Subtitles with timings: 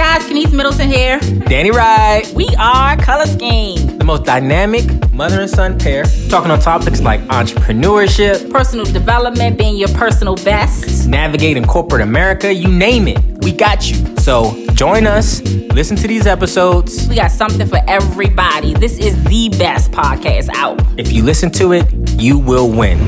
[0.00, 1.20] guys, Kenice Middleton here.
[1.46, 6.58] Danny Wright, We are Color Scheme, the most dynamic mother and son pair, talking on
[6.58, 11.06] topics like entrepreneurship, personal development, being your personal best.
[11.06, 13.18] navigating corporate America, you name it.
[13.44, 14.16] We got you.
[14.16, 17.06] So join us, listen to these episodes.
[17.06, 18.72] We got something for everybody.
[18.72, 20.80] This is the best podcast out.
[20.98, 21.84] If you listen to it,
[22.18, 22.98] you will win.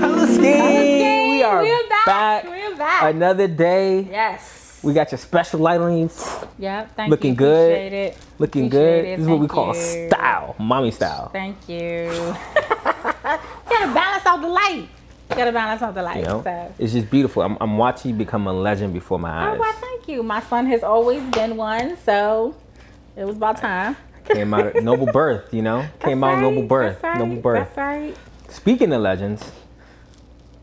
[0.00, 1.30] Color scheme.
[1.30, 2.06] We are We're back.
[2.06, 2.44] back.
[2.46, 3.14] We're back.
[3.14, 4.00] Another day.
[4.10, 4.65] Yes.
[4.82, 6.10] We got your special light on you.
[6.58, 6.96] Yep.
[6.96, 7.36] Thank Looking you.
[7.36, 7.70] good.
[7.72, 8.18] Appreciate it.
[8.38, 9.04] Looking Appreciate good.
[9.04, 9.16] it.
[9.16, 10.08] This is what we call you.
[10.08, 11.28] style, mommy style.
[11.30, 11.76] Thank you.
[11.76, 12.34] you
[13.24, 14.88] gotta balance out the light.
[15.30, 16.18] You gotta balance out the light.
[16.18, 16.74] You know, So.
[16.78, 17.42] it's just beautiful.
[17.42, 19.58] I'm, I'm watching you become a legend before my Oh, eyes.
[19.58, 20.22] well, thank you.
[20.22, 22.54] My son has always been one, so
[23.16, 23.96] it was about time.
[24.26, 25.84] Came out of noble birth, you know.
[26.00, 27.68] Came That's out of noble birth, that's noble birth.
[27.74, 28.16] That's right.
[28.48, 29.50] Speaking of legends,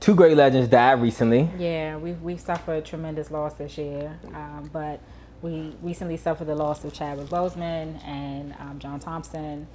[0.03, 1.49] two great legends died recently.
[1.57, 4.99] Yeah, we've we've suffered tremendous loss this year, um, but
[5.41, 9.65] we recently suffered the loss of Chadwick Boseman and um, John Thompson,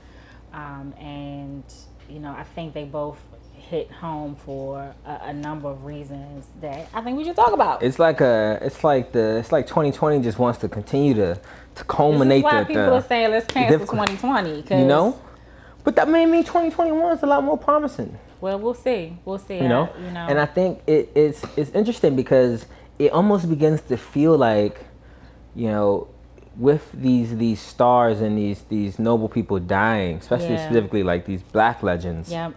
[0.53, 1.65] um, and
[2.11, 3.19] you know I think they both
[3.55, 7.83] hit home for a, a number of reasons that I think we should talk about.
[7.83, 11.41] It's like a, it's like the, it's like 2020 just wants to continue to, to
[11.75, 14.63] this culminate is why the, people the- are saying let's cancel difficult- 2020.
[14.63, 15.19] 'cause- you know.
[15.85, 18.19] But that may mean 2021 is a lot more promising.
[18.41, 19.17] Well, we'll see.
[19.25, 19.57] We'll see.
[19.59, 20.27] you know I- you know.
[20.29, 22.67] and i think it, it's it's interesting because
[22.99, 24.85] it almost begins to feel like
[25.55, 26.09] you know
[26.57, 30.67] with these these stars and these these noble people dying especially Yeah.
[30.67, 32.53] specifically like these black legends Yep.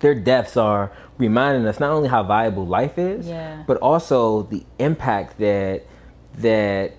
[0.00, 3.62] their deaths are reminding us not only how valuable life is Yeah.
[3.66, 5.82] but also the impact that
[6.38, 6.92] that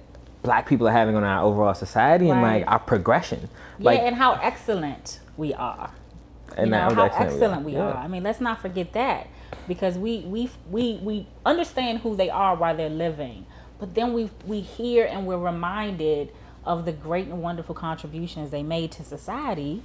[0.43, 4.15] black people are having on our overall society and like our progression Yeah, like and
[4.15, 5.91] how excellent we are.
[6.57, 7.89] And you know how how excellent we we, are.
[7.89, 7.93] are.
[7.95, 7.99] Yeah.
[8.01, 9.27] I mean, let's not forget that
[9.67, 13.45] because we we we we understand who they are while they're living,
[13.79, 16.31] but then we we hear and we're reminded
[16.65, 19.81] of the great and wonderful contributions they made to society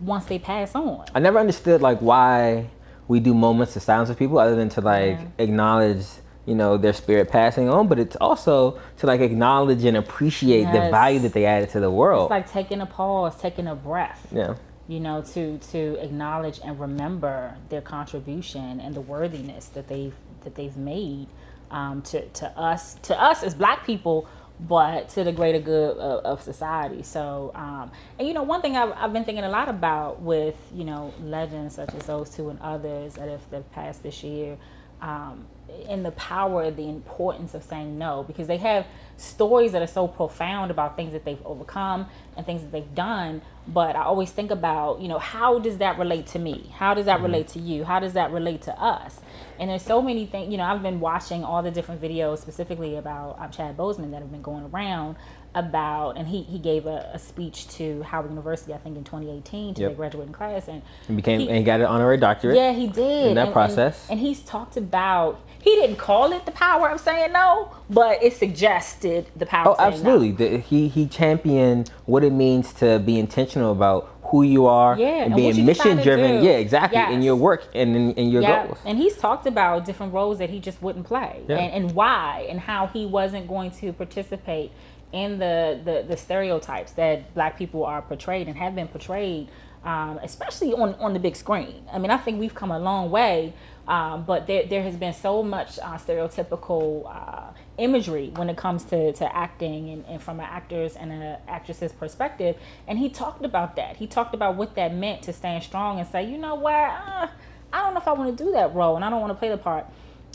[0.00, 1.04] once they pass on.
[1.14, 2.66] I never understood like why
[3.06, 5.26] we do moments of silence with people other than to like Yeah.
[5.44, 6.04] acknowledge,
[6.46, 10.90] you know, their spirit passing on, but it's also to like acknowledge and appreciate the
[10.90, 12.24] value that they added to the world.
[12.24, 14.26] It's like taking a pause, taking a breath.
[14.32, 14.54] yeah.
[14.88, 20.54] You know to to acknowledge and remember their contribution and the worthiness that they've that
[20.54, 21.26] they've made
[21.70, 24.28] um, to to us to us as black people
[24.60, 27.02] but to the greater good of, of society.
[27.02, 30.56] So um, and you know one thing I've, I've been thinking a lot about with
[30.74, 34.22] you know legends such as those two and others that have, that have passed this
[34.22, 34.56] year
[35.00, 35.46] um,
[35.88, 40.06] in the power the importance of saying no because they have stories that are so
[40.06, 42.06] profound about things that they've overcome
[42.36, 45.98] and things that they've done but i always think about you know how does that
[45.98, 49.20] relate to me how does that relate to you how does that relate to us
[49.58, 52.96] and there's so many things you know i've been watching all the different videos specifically
[52.96, 55.16] about um, chad Boseman that have been going around
[55.54, 59.74] about and he, he gave a, a speech to howard university i think in 2018
[59.74, 59.90] to Yep.
[59.90, 62.56] their graduating class and He became he- and he got an honorary doctorate.
[62.56, 63.28] yeah, he did.
[63.28, 64.08] in that And- process.
[64.10, 68.22] And, and he's talked about he didn't call it the power of saying no, but
[68.22, 70.10] it suggested the power Oh, of saying no.
[70.14, 70.32] absolutely.
[70.32, 75.24] The, he he championed what it means to be intentional about who you are Yeah,
[75.24, 76.42] and being mission driven.
[76.44, 77.14] Yeah, exactly.
[77.14, 78.78] In your work and in, in your Yeah, goals.
[78.84, 81.58] and he's talked about different roles that he just wouldn't play, Yeah.
[81.58, 84.70] and, and why, and how he wasn't going to participate
[85.14, 89.48] in the, the the stereotypes that Black people are portrayed and have been portrayed,
[89.84, 91.84] um, especially on on the big screen.
[91.92, 93.54] I mean, I think we've come a long way,
[93.86, 97.06] um, but there there has been so much uh, stereotypical.
[97.06, 101.36] Uh, imagery when it comes to, to acting and, and from an actor's and an
[101.48, 102.54] actress's perspective
[102.86, 106.06] and he talked about that he talked about what that meant to stand strong and
[106.06, 107.26] say you know what uh,
[107.74, 109.38] I don't know if I want to do that role and I don't want to
[109.38, 109.86] play the part.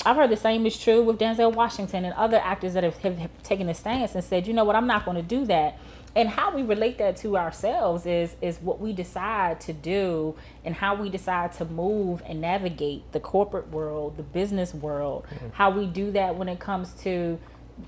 [0.05, 3.17] I've heard the same is true with Denzel Washington and other actors that have, have,
[3.17, 5.77] have taken a stance and said, you know what, I'm not going to do that.
[6.15, 10.73] And how we relate that to ourselves is is what we decide to do and
[10.73, 15.49] how we decide to move and navigate the corporate world, the business world, mm-hmm.
[15.53, 17.37] how we do that when it comes to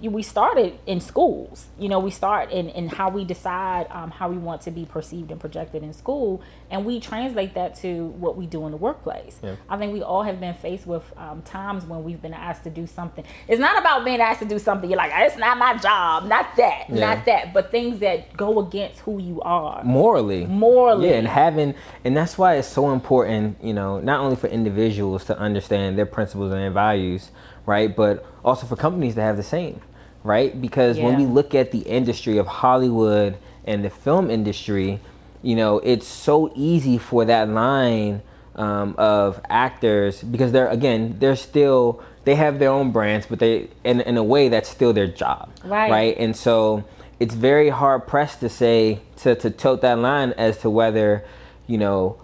[0.02, 1.68] we started in schools.
[1.78, 4.86] You know we start in, in how we decide um, how we want to be
[4.86, 8.78] perceived and projected in school and we translate that to what we do in the
[8.78, 9.40] workplace.
[9.44, 9.56] Yeah.
[9.70, 12.70] i think we all have been faced with um, times when we've been asked to
[12.70, 13.24] do something.
[13.48, 14.90] It's not about being asked to do something.
[14.90, 16.26] You're like it's not my job.
[16.26, 17.16] Not that Yeah.
[17.16, 19.84] not that but things that go against who you are.
[19.84, 20.46] Morally.
[20.46, 21.10] Morally.
[21.10, 25.26] Yeah and having and that's why it's so important you know not only for individuals
[25.26, 27.32] to understand their principles and their values
[27.66, 27.96] right?
[27.96, 29.82] But also for companies to have the same
[30.24, 30.62] right?
[30.62, 33.36] Because when we look at the industry of hollywood
[33.66, 35.00] and the film industry
[35.42, 38.22] you know it's so easy for that line
[38.56, 43.68] um, of actors because they're again they're still they have their own brands, but they
[43.84, 45.92] in in a way that's still their job, Right.
[45.92, 46.84] Right, and so
[47.20, 51.24] it's very hard pressed to say to to tote that line as to whether
[51.68, 52.18] you know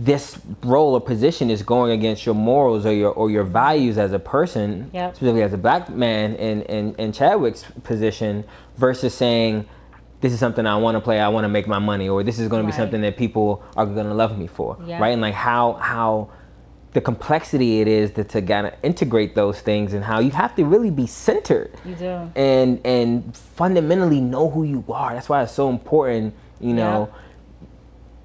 [0.00, 4.12] this role or position is going against your morals or your or your values as
[4.12, 5.16] a person, Yep.
[5.16, 8.44] specifically as a black man in, in, in Chadwick's position,
[8.76, 9.66] versus saying,
[10.20, 12.38] this is something I want to play, I want to make my money, or this
[12.38, 12.76] is going to be Right.
[12.78, 15.00] something that people are going to love me for, Yeah.
[15.00, 15.08] right?
[15.10, 16.28] And like how how
[16.92, 20.54] the complexity it is to, to kind of integrate those things and how you have
[20.56, 22.30] to really be centered You do.
[22.36, 25.12] and and fundamentally know who you are.
[25.12, 27.08] That's why it's so important, you know,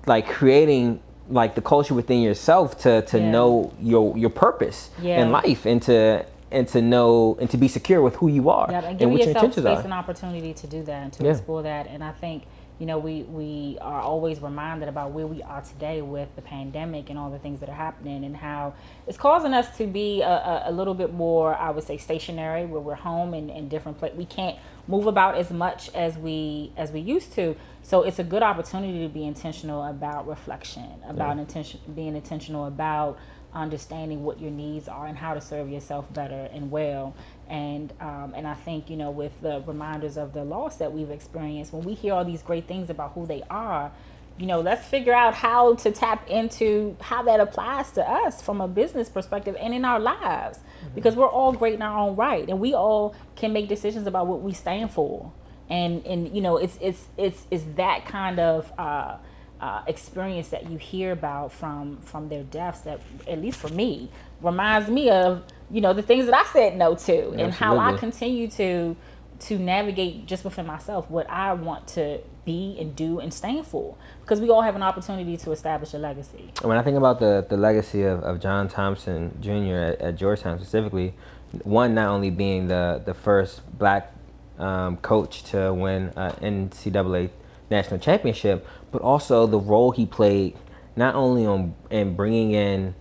[0.05, 3.31] like creating like the culture within yourself to to Yeah.
[3.31, 5.21] know your your purpose Yeah.
[5.21, 8.69] in life and to and to know and to be secure with who you are
[8.69, 9.83] and and what your intentions space are.
[9.83, 11.31] and opportunity to do that and to Yeah.
[11.31, 11.87] explore that.
[11.87, 12.43] And I think
[12.79, 17.09] you know we we are always reminded about where we are today with the pandemic
[17.09, 18.73] and all the things that are happening and how
[19.07, 22.65] it's causing us to be a, a, a little bit more, I would say, stationary
[22.65, 24.17] where we're home and in different places.
[24.17, 27.55] We can't move about as much as we as we used to.
[27.83, 33.19] So it's a good opportunity to be intentional about reflection, about intention, being intentional about
[33.53, 37.13] understanding what your needs are and how to serve yourself better and well.
[37.50, 41.12] And um, and I think you know with the reminders of the loss that we've
[41.12, 43.91] experienced, when we hear all these great things about who they are,
[44.38, 48.62] you know, let's figure out how to tap into how that applies to us from
[48.62, 50.59] a business perspective and in our lives,
[50.95, 54.25] because we're all great in our own right, and we all can make decisions about
[54.25, 55.31] what we stand for.
[55.69, 58.71] And and you know, it's it's it's it's that kind of.
[58.77, 59.18] Uh,
[59.62, 63.00] uh, experience that you hear about from from their deaths that
[63.30, 64.10] at least for me
[64.42, 67.95] reminds me of you know the things that I said no to and how I
[67.95, 68.94] continue to
[69.39, 73.95] to navigate just within myself what I want to be and do and stand for
[74.21, 76.51] because we all have an opportunity to establish a legacy.
[76.62, 79.75] When I think about the, the legacy of, of John Thompson Jr.
[79.75, 81.13] At, at Georgetown specifically,
[81.63, 84.12] one not only being the, the first black
[84.59, 87.29] um, coach to win uh, NCAA
[87.69, 90.55] national championship, but also the role he played
[90.95, 92.95] not only on in bringing in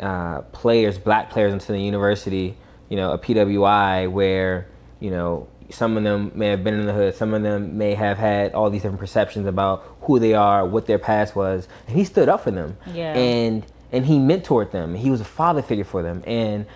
[0.00, 2.56] uh, players, black players into the university,
[2.88, 4.66] you know, a PWI where,
[5.00, 7.94] you know, some of them may have been in the hood, some of them may
[7.94, 11.96] have had all these different perceptions about who they are, what their past was, and
[11.96, 12.76] he stood up for them.
[12.92, 13.14] Yeah.
[13.14, 14.94] And and he mentored them.
[14.94, 16.66] He was a father figure for them, and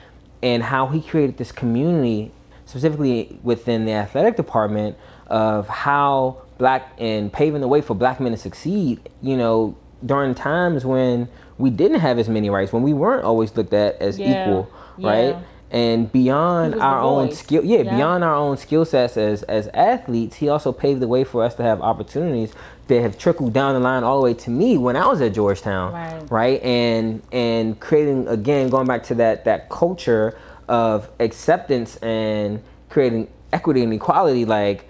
[0.43, 2.33] and how he created this community,
[2.71, 4.97] specifically within the athletic department,
[5.27, 9.01] of how black and paving the way for black men to succeed.
[9.23, 11.29] You know, during times when
[11.59, 14.43] we didn't have as many rights, when we weren't always looked at as Yeah.
[14.43, 14.69] equal,
[14.99, 15.31] right?
[15.35, 15.39] Yeah.
[15.73, 17.95] And beyond He was the our own skill, yeah, Yeah.
[17.97, 21.55] beyond our own skill sets as as athletes, he also paved the way for us
[21.57, 22.53] to have opportunities
[22.89, 25.33] that have trickled down the line all the way to me when I was at
[25.33, 26.23] Georgetown, Right.
[26.31, 26.63] right?
[26.65, 30.35] And and creating again, going back to that that culture
[30.71, 34.87] of acceptance and creating equity and equality, like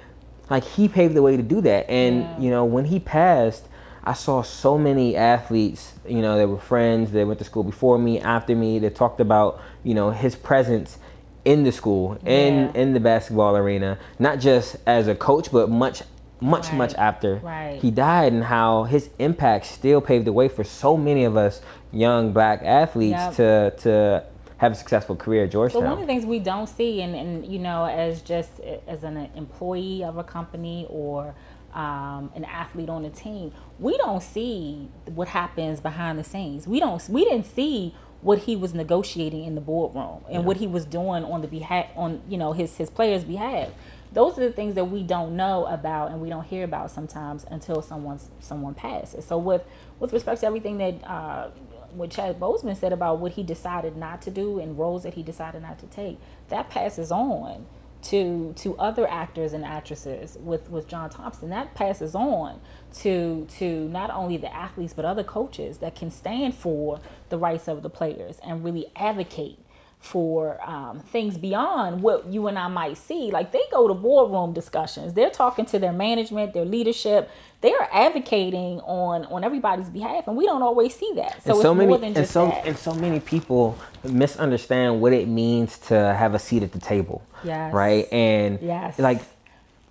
[0.50, 1.88] like he paved the way to do that.
[1.88, 2.38] And Yeah.
[2.38, 3.66] you know, when he passed,
[4.04, 7.98] I saw so many athletes, you know, they were friends they went to school before
[7.98, 10.98] me, after me, that talked about, you know, his presence
[11.44, 12.80] in the school, in Yeah.
[12.82, 16.02] in the basketball arena, not just as a coach, but much
[16.42, 17.78] much much after Right.
[17.82, 21.60] he died and how his impact still paved the way for so many of us
[21.92, 23.34] young black athletes Yep.
[23.36, 24.22] to to
[24.60, 27.50] have a successful career at So one of the things we don't see, and, and
[27.50, 31.34] you know, as just as an employee of a company or
[31.72, 36.68] um, an athlete on a team, we don't see what happens behind the scenes.
[36.68, 37.02] We don't.
[37.08, 41.24] We didn't see what he was negotiating in the boardroom and what he was doing
[41.24, 43.70] on the behalf on you know his his players' behalf.
[44.12, 47.46] Those are the things that we don't know about and we don't hear about sometimes
[47.50, 49.24] until someone's someone passes.
[49.24, 49.62] So with
[50.00, 51.48] with respect to everything that uh,
[51.92, 55.22] what Chad Boseman said about what he decided not to do and roles that he
[55.22, 56.18] decided not to take,
[56.48, 57.66] that passes on
[58.02, 61.50] to to other actors and actresses with with John Thompson.
[61.50, 62.60] That passes on
[63.00, 67.68] to to not only the athletes but other coaches that can stand for the rights
[67.68, 69.58] of the players and really advocate
[70.00, 73.30] for um, things beyond what you and I might see.
[73.30, 75.12] Like they go to boardroom discussions.
[75.12, 77.30] They're talking to their management, their leadership.
[77.60, 81.42] They are advocating on on everybody's behalf, and we don't always see that.
[81.42, 82.64] So, and it's many more than and just so that.
[82.66, 87.22] and so many people misunderstand what it means to have a seat at the table.
[87.44, 87.74] Yes.
[87.74, 88.10] Right?
[88.10, 88.98] And Yes.
[88.98, 89.20] like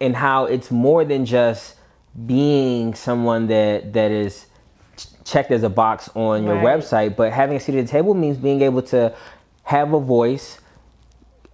[0.02, 1.76] and how it's more than just
[2.26, 4.48] being someone that that is
[5.24, 6.80] checked as a box on your Right.
[6.80, 9.14] website, but having a seat at the table means being able to
[9.70, 10.58] have a voice,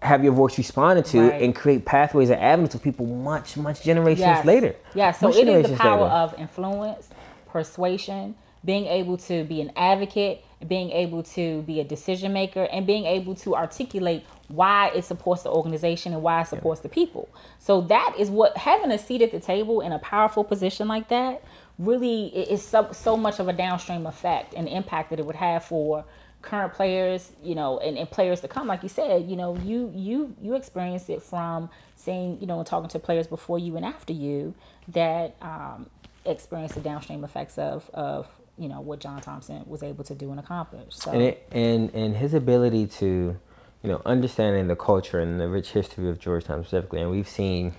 [0.02, 1.42] have your voice responded to, Right.
[1.42, 4.46] and create pathways and avenues for people much, much generations yes.
[4.46, 4.74] later.
[4.94, 6.16] Yeah, so Much it is the power later.
[6.16, 7.10] of influence,
[7.50, 12.88] persuasion, being able to be an advocate, being able to be a decision maker, and
[12.88, 17.28] being able to articulate why it supports the organization and why it supports the people.
[17.60, 21.10] So that is what having a seat at the table in a powerful position like
[21.10, 21.44] that
[21.78, 25.66] really is so, so much of a downstream effect and impact that it would have
[25.66, 26.06] for
[26.46, 28.68] current players, you know, and, and players to come.
[28.68, 32.68] Like you said, you know, you you you experienced it from seeing, you know, and
[32.68, 34.54] talking to players before you and after you
[34.90, 35.90] that um,
[36.26, 40.32] experienced the downstream effects of of you know what John Thompson was able to do
[40.32, 40.96] and accomplish.
[40.96, 43.38] So and it, and and his ability to,
[43.84, 47.74] you know, understanding the culture and the rich history of Georgetown specifically, and we've seen,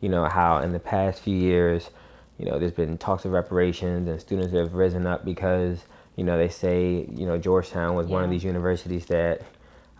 [0.00, 1.90] you know, how in the past few years,
[2.38, 5.84] you know, there's been talks of reparations and students have risen up because
[6.16, 8.14] you know, they say you know Georgetown was yeah.
[8.14, 9.42] one of these universities that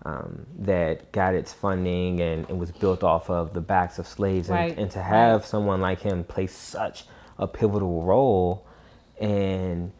[0.04, 4.48] um, that got its funding and, and was built off of the backs of slaves,
[4.48, 4.70] right.
[4.70, 5.48] and, and to have right.
[5.48, 7.04] someone like him play such
[7.38, 8.66] a pivotal role,
[9.20, 9.92] and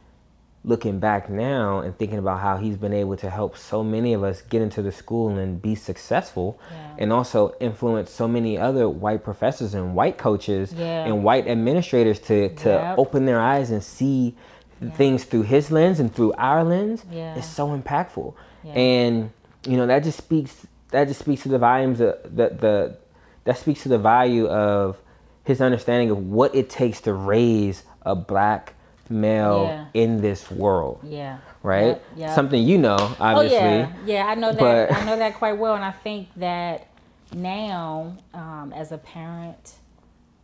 [0.64, 4.24] looking back now and thinking about how he's been able to help so many of
[4.24, 6.96] us get into the school and be successful yeah.
[6.98, 11.04] and also influence so many other white professors and white coaches yeah.
[11.04, 12.98] and white administrators to, to yep.
[12.98, 14.34] open their eyes and see
[14.84, 14.90] yeah.
[14.92, 17.36] things through his lens and through our lens yeah.
[17.36, 18.34] is so impactful.
[18.62, 18.72] Yeah.
[18.72, 19.30] And
[19.66, 22.96] you know that just speaks that just speaks to the volumes of the the
[23.44, 25.00] that speaks to the value of
[25.44, 28.74] his understanding of what it takes to raise a black
[29.10, 31.00] male in this world.
[31.02, 31.38] Yeah.
[31.62, 31.86] Right?
[31.86, 32.34] Yep, yep.
[32.34, 33.58] Something you know, obviously.
[33.58, 33.92] Oh, yeah.
[34.06, 34.92] Yeah, I know that but...
[34.92, 36.88] I know that quite well and I think that
[37.34, 39.74] now um, as a parent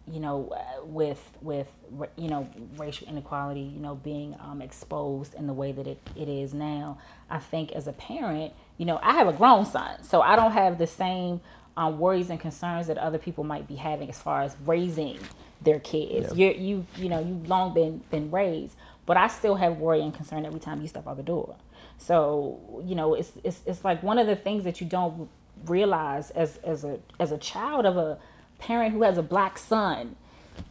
[0.07, 0.53] you know,
[0.85, 1.69] with with
[2.17, 6.29] you know racial inequality, you know, being um, exposed in the way that it, it
[6.29, 10.21] is now, I think as a parent, you know, I have a grown son, so
[10.21, 11.41] I don't have the same
[11.77, 15.19] um, worries and concerns that other people might be having as far as raising
[15.63, 16.35] their kids.
[16.35, 16.51] Yeah.
[16.51, 18.75] You you you know you've long been been raised,
[19.07, 21.57] but I still have worry and concern every time you step out the door.
[21.99, 25.29] So you know, it's it's it's like one of the things that you don't
[25.67, 28.19] realize as as a as a child of a
[28.61, 30.17] parent who has a black son,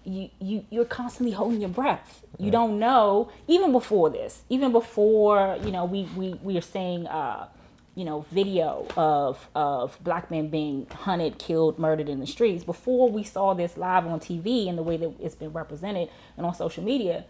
[0.06, 2.24] you, you you're constantly holding your breath.
[2.38, 7.06] You don't know even before this, even before you know we we we are seeing
[7.08, 7.48] uh,
[7.96, 12.64] you know video of of black men being hunted, killed, murdered in the streets.
[12.64, 16.46] Before we saw this live on TV and the way that it's been represented and
[16.46, 17.26] on social media,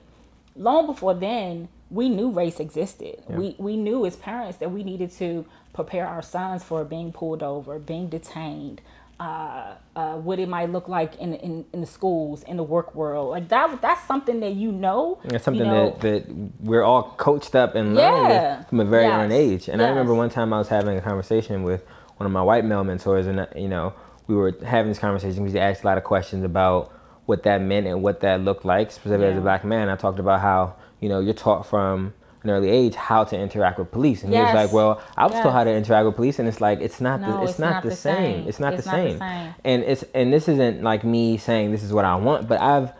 [0.55, 3.23] long before then we knew race existed.
[3.29, 3.35] Yeah.
[3.35, 7.41] We we knew as parents that we needed to prepare our sons for being pulled
[7.41, 8.81] over, being detained,
[9.19, 12.95] uh, uh, what it might look like in, in, in the schools, in the work
[12.95, 13.31] world.
[13.31, 15.19] Like that, that's something that you know.
[15.25, 15.97] It's something you know.
[15.99, 18.63] that, that we're all coached up and learned yeah.
[18.63, 19.11] from a very yes.
[19.11, 19.67] young age.
[19.67, 19.87] And yes.
[19.87, 21.83] I remember one time I was having a conversation with
[22.15, 23.93] one of my white male mentors, and you know,
[24.27, 25.43] we were having this conversation.
[25.43, 26.93] We asked a lot of questions about
[27.25, 29.33] what that meant and what that looked like, specifically yeah.
[29.33, 29.89] as a black man.
[29.89, 33.79] I talked about how you know you're taught from an early age how to interact
[33.79, 34.23] with police.
[34.23, 34.49] And yes.
[34.49, 35.43] he was like, "Well, I was yes.
[35.43, 37.59] taught how to interact with police," and it's like it's not no, the, it's, it's
[37.59, 38.15] not, not, the same.
[38.15, 38.47] same.
[38.47, 39.19] It's not, it's the, not same.
[39.19, 39.55] the same.
[39.65, 42.93] And it's and this isn't like me saying this is what I want, but I've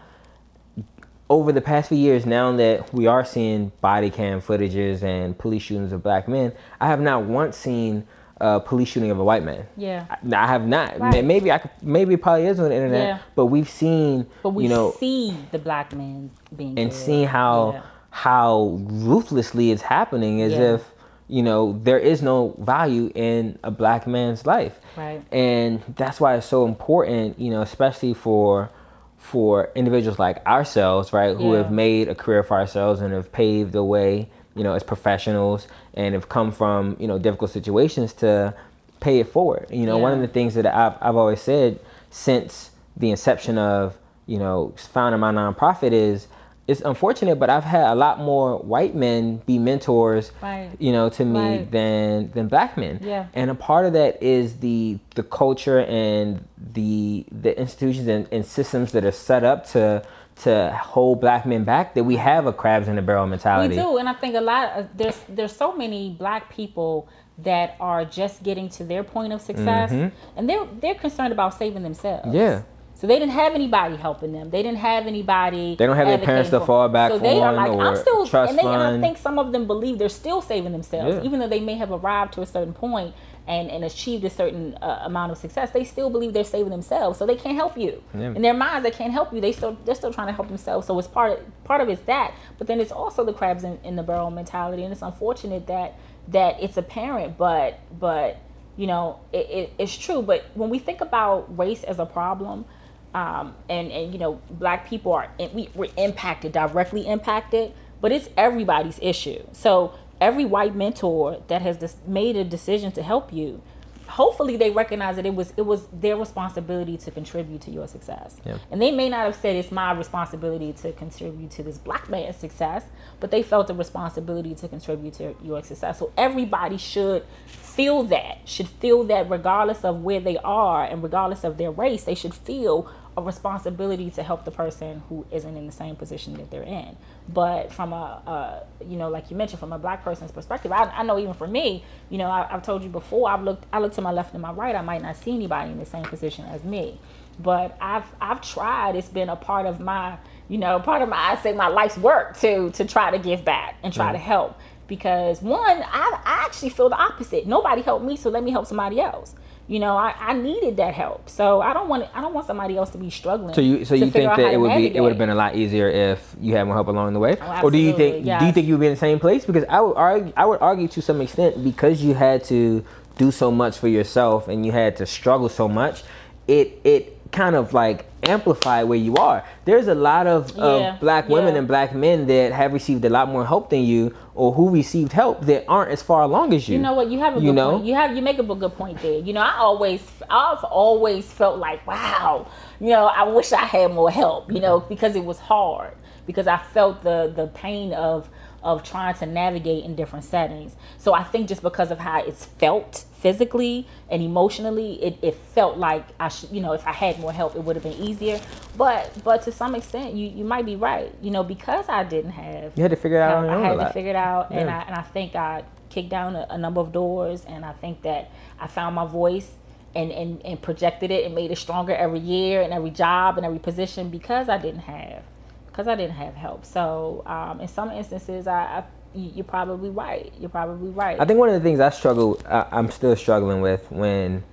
[1.30, 5.62] over the past few years, now that we are seeing body cam footages and police
[5.62, 8.08] shootings of black men, I have not once seen
[8.42, 9.68] a police shooting of a white man.
[9.78, 11.00] Yeah, I, I have not.
[11.00, 11.24] Right.
[11.24, 11.72] Maybe I could.
[11.84, 13.08] Maybe it probably is on the internet.
[13.08, 13.20] Yeah.
[13.36, 14.26] But we've seen.
[14.42, 17.74] But we you know, see the black men being and seeing how.
[17.74, 17.82] Yeah
[18.12, 20.76] how ruthlessly it's happening as yeah.
[20.76, 20.94] if
[21.28, 26.36] you know there is no value in a black man's life right and that's why
[26.36, 28.70] it's so important you know especially for
[29.18, 31.60] for individuals like ourselves right who yeah.
[31.60, 35.68] have made a career for ourselves and have paved the way you know as professionals
[35.94, 38.54] and have come from you know difficult situations to
[39.00, 40.02] pay it forward you know yeah.
[40.02, 44.74] one of the things that I've, I've always said since the inception of you know
[44.78, 46.28] founding my nonprofit is
[46.70, 50.70] it's unfortunate, but I've had a lot more white men be mentors, right.
[50.78, 51.72] you know, to me right.
[51.72, 53.00] than than black men.
[53.02, 53.26] Yeah.
[53.34, 58.46] And a part of that is the the culture and the the institutions and, and
[58.46, 60.06] systems that are set up to
[60.44, 63.76] to hold black men back that we have a crabs in the barrel mentality.
[63.76, 67.10] We do, and I think a lot of there's there's so many black people
[67.40, 70.16] that are just getting to their point of success, mm-hmm.
[70.38, 72.32] and they're they're concerned about saving themselves.
[72.32, 72.62] Yeah.
[73.00, 74.50] So they didn't have anybody helping them.
[74.50, 75.78] They didn't have anybody.
[75.78, 78.60] They don't have their parents to fall back so they are like, I'm still, and,
[78.60, 81.24] they, and I think some of them believe they're still saving themselves, yeah.
[81.24, 83.16] even though they may have arrived to a certain point
[83.48, 85.72] and, and achieved a certain uh, amount of success.
[85.72, 88.04] They still believe they're saving themselves, so they can't help you.
[88.14, 88.34] Yeah.
[88.34, 89.40] In their minds, they can't help you.
[89.40, 90.86] They still they're still trying to help themselves.
[90.86, 93.80] So it's part of, part of it's that, but then it's also the crabs in,
[93.86, 98.42] in the barrel mentality, and it's unfortunate that that it's apparent, but but
[98.76, 100.22] you know it, it, it's true.
[100.22, 102.66] But when we think about race as a problem
[103.14, 108.30] um, and and you know black people are we we're impacted directly impacted but it's
[108.38, 109.44] everybody's issue.
[109.52, 113.62] So every white mentor that has made a decision to help you
[114.10, 118.38] hopefully they recognize that it was it was their responsibility to contribute to your success.
[118.46, 118.58] Yeah.
[118.72, 122.36] And they may not have said it's my responsibility to contribute to this black man's
[122.36, 122.84] success,
[123.20, 126.00] but they felt the responsibility to contribute to your success.
[126.00, 131.44] So everybody should feel that, should feel that regardless of where they are and regardless
[131.44, 135.66] of their race, they should feel a responsibility to help the person who isn't in
[135.66, 136.96] the same position that they're in.
[137.28, 140.86] But from a, a you know, like you mentioned, from a black person's perspective, I,
[140.86, 143.80] I know even for me, you know, I, have told you before, I've looked, I
[143.80, 146.04] look to my left and my right, I might not see anybody in the same
[146.04, 147.00] position as me.
[147.40, 148.96] But I've, I've tried.
[148.96, 151.98] It's been a part of my, you know, part of my, I say my life's
[151.98, 154.14] work to, to try to give back and try mm.
[154.14, 157.48] to help because one, I, I actually feel the opposite.
[157.48, 159.36] Nobody helped me, so let me help somebody else
[159.70, 161.30] you know, I, I needed that help.
[161.30, 163.54] So I don't want I don't want somebody else to be struggling.
[163.54, 164.94] So you so you think that it would navigate.
[164.94, 167.20] be it would have been a lot easier if you had more help along the
[167.20, 168.42] way, oh, or do you think yes.
[168.42, 169.46] do you think you would be in the same place?
[169.46, 172.84] Because I would argue I would argue to some extent because you had to
[173.20, 176.04] do so much for yourself and you had to struggle so much,
[176.48, 179.44] it it kind of like amplify where you are.
[179.66, 181.60] There's a lot of, yeah, of black women yeah.
[181.60, 185.12] and black men that have received a lot more help than you, or who received
[185.12, 186.76] help that aren't as far along as you.
[186.76, 187.10] You know what?
[187.10, 187.72] You have a you good know?
[187.74, 187.86] point.
[187.86, 189.20] You have you make a good point there.
[189.20, 192.48] You know, I always I've always felt like, wow,
[192.80, 194.52] you know, I wish I had more help.
[194.52, 195.96] You know, because it was hard.
[196.26, 198.30] Because I felt the the pain of
[198.62, 200.76] of trying to navigate in different settings.
[200.98, 205.78] So I think just because of how it's felt physically and emotionally, it, it felt
[205.78, 208.40] like I should, you know, if I had more help, it would have been easier.
[208.78, 211.14] But but to some extent, you, you might be right.
[211.22, 213.50] You know, because I didn't have, you had to figure it out.
[213.50, 214.60] I had to figure it out, yeah.
[214.60, 217.74] and I and I think I kicked down a, a number of doors, and I
[217.74, 219.52] think that I found my voice
[219.96, 223.46] and, and, and projected it and made it stronger every year and every job and
[223.46, 225.24] every position because I didn't have
[225.68, 226.66] because I didn't have help.
[226.66, 230.32] So um, in some instances, I, I you're probably right.
[230.40, 231.20] You're probably right.
[231.20, 234.44] I think one of the things I struggle, I, I'm still struggling with when,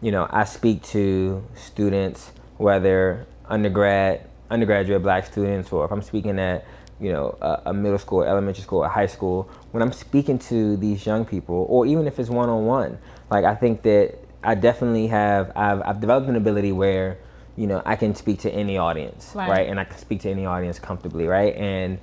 [0.00, 6.38] you know, I speak to students, whether undergrad, undergraduate black students, or if I'm speaking
[6.38, 6.66] at,
[7.00, 9.48] you know, a, a middle school, elementary school, a high school.
[9.70, 12.98] When I'm speaking to these young people, or even if it's one on one,
[13.30, 17.18] like I think that I definitely have, I've, I've developed an ability where
[17.56, 19.50] you know, I can speak to any audience, right.
[19.50, 19.68] right?
[19.68, 21.54] And I can speak to any audience comfortably, right?
[21.56, 21.98] And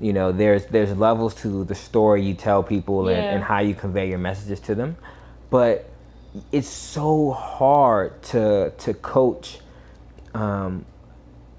[0.00, 3.16] you know, there's there's levels to the story you tell people yeah.
[3.16, 4.96] and, and how you convey your messages to them,
[5.50, 5.90] but
[6.52, 9.58] it's so hard to to coach
[10.34, 10.84] um,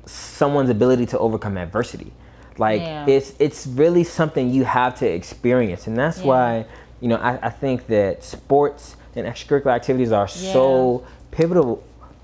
[0.06, 2.12] someone's ability to overcome adversity.
[2.58, 3.06] Like yeah.
[3.08, 6.26] it's it's really something you have to experience, and that's yeah.
[6.26, 6.66] why
[7.00, 11.84] you know I, I think that sports and extracurricular activities are so pivotal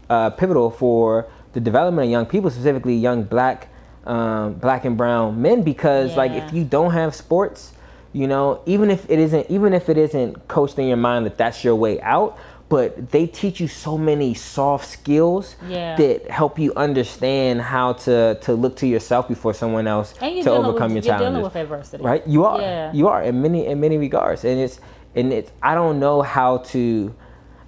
[0.10, 3.70] uh, pivotal for the development of young people, specifically young black,
[4.08, 6.18] um, black and brown men, because yeah.
[6.18, 7.74] like if you don't have sports,
[8.14, 11.38] you know, even if it isn't, even if it isn't coached in your mind that
[11.38, 12.38] that's your way out,
[12.70, 15.96] but they teach you so many soft skills yeah.
[15.96, 20.94] that help you understand how to to look to yourself before someone else to overcome
[20.94, 21.30] with, your challenges.
[21.30, 22.04] Dealing with adversity.
[22.04, 22.26] Right?
[22.28, 22.60] You are.
[22.60, 22.94] Yeah.
[22.94, 24.80] You are in many in many regards, and it's
[25.16, 27.14] and it's I don't know how to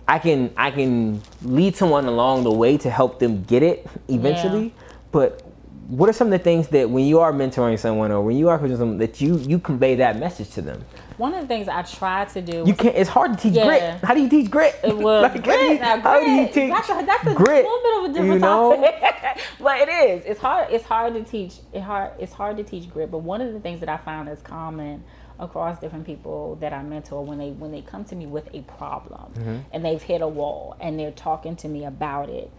[0.07, 4.65] I can I can lead someone along the way to help them get it eventually.
[4.65, 4.83] Yeah.
[5.11, 5.48] But
[5.89, 8.47] what are some of the things that when you are mentoring someone or when you
[8.47, 10.85] are coaching someone that you you convey that message to them?
[11.17, 12.63] One of the things I try to do.
[12.65, 12.95] You can't.
[12.95, 13.65] It's hard to teach yeah.
[13.65, 14.03] grit.
[14.03, 14.79] How do you teach grit?
[14.83, 17.25] It was like, grit, how, do you, now, how do you teach that's a, that's
[17.25, 17.65] a grit?
[17.65, 18.75] little bit of a different you know?
[18.75, 20.23] topic, but it is.
[20.25, 20.71] It's hard.
[20.71, 21.55] It's hard to teach.
[21.73, 22.11] It hard.
[22.19, 23.09] It's hard to teach grit.
[23.09, 25.03] But one of the things that I found is common
[25.39, 28.61] across different people that I mentor when they when they come to me with a
[28.61, 29.57] problem mm-hmm.
[29.71, 32.51] and they've hit a wall and they're talking to me about it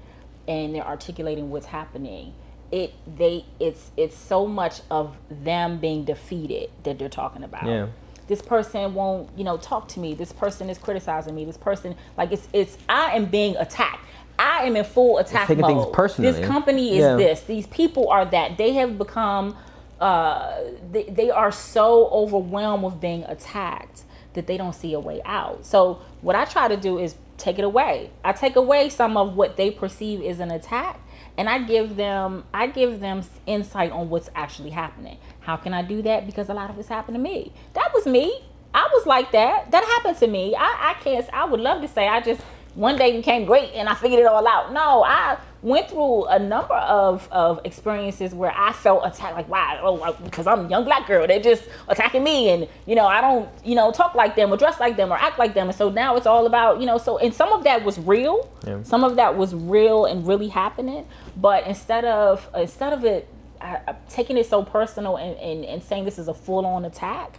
[0.49, 2.35] and they're articulating what's happening
[2.72, 7.87] it they it's it's so much of them being defeated that they're talking about yeah
[8.28, 11.96] this person won't you know talk to me this person is criticizing me this person
[12.16, 14.04] like it's it's i am being attacked
[14.40, 15.66] I am in full attack mode.
[15.66, 16.33] Things personally.
[16.33, 17.16] This company is yeah.
[17.16, 17.42] this.
[17.42, 18.56] These people are that.
[18.56, 19.54] They have become
[20.00, 25.20] uh, they, they are so overwhelmed with being attacked that they don't see a way
[25.24, 25.66] out.
[25.66, 28.11] So what I try to do is take it away.
[28.24, 31.00] I take away some of what they perceive as an attack
[31.40, 35.16] and I give them I give them insight on what's actually happening.
[35.40, 36.26] How can I do that?
[36.26, 37.55] Because a lot of it's happened to me.
[37.72, 38.44] That was me.
[38.74, 39.70] I was like that.
[39.70, 40.55] That happened to me.
[40.55, 42.42] I, I can't I would love to say I just
[42.74, 44.74] one day became great and I figured it all out.
[44.74, 49.79] No, I went through a number of, of experiences where I felt attacked, like, wow,
[49.83, 53.20] oh, because I'm a young black girl, they're just attacking me, and you know, I
[53.20, 55.77] don't, you know, talk like them or dress like them or act like them, and
[55.77, 58.83] so now it's all about, you know, so and some of that was real, yeah.
[58.83, 63.29] some of that was real and really happening, but instead of instead of it
[63.61, 67.38] I, taking it so personal and, and, and saying this is a full on attack.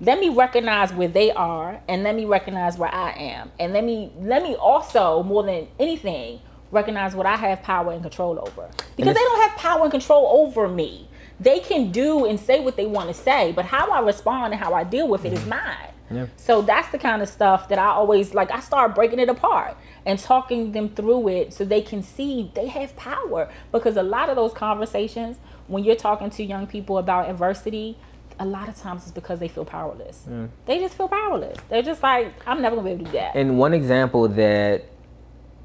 [0.00, 3.84] Let me recognize where they are, and let me recognize where I am, and let
[3.84, 8.70] me let me also more than anything recognize what I have power and control over
[8.96, 11.08] because they don't have power and control over me.
[11.38, 14.62] They can do and say what they want to say, but how I respond and
[14.62, 15.88] how I deal with it is mine.
[16.10, 16.26] Yeah.
[16.36, 18.50] So that's the kind of stuff that I always like.
[18.50, 22.66] I start breaking it apart and talking them through it so they can see they
[22.66, 23.48] have power.
[23.72, 27.96] Because a lot of those conversations, when you're talking to young people about adversity,
[28.38, 30.24] a lot of times it's because they feel powerless.
[30.28, 30.48] Mm.
[30.66, 31.58] They just feel powerless.
[31.68, 33.36] They're just like, I'm never gonna be able to do that.
[33.36, 34.86] And one example that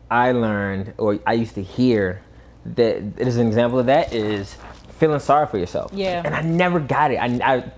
[0.10, 2.22] I learned or I used to hear
[2.66, 4.56] that is an example of that is
[4.98, 5.92] feeling sorry for yourself.
[5.94, 6.22] Yeah.
[6.24, 7.18] And I never got it.
[7.18, 7.72] I, I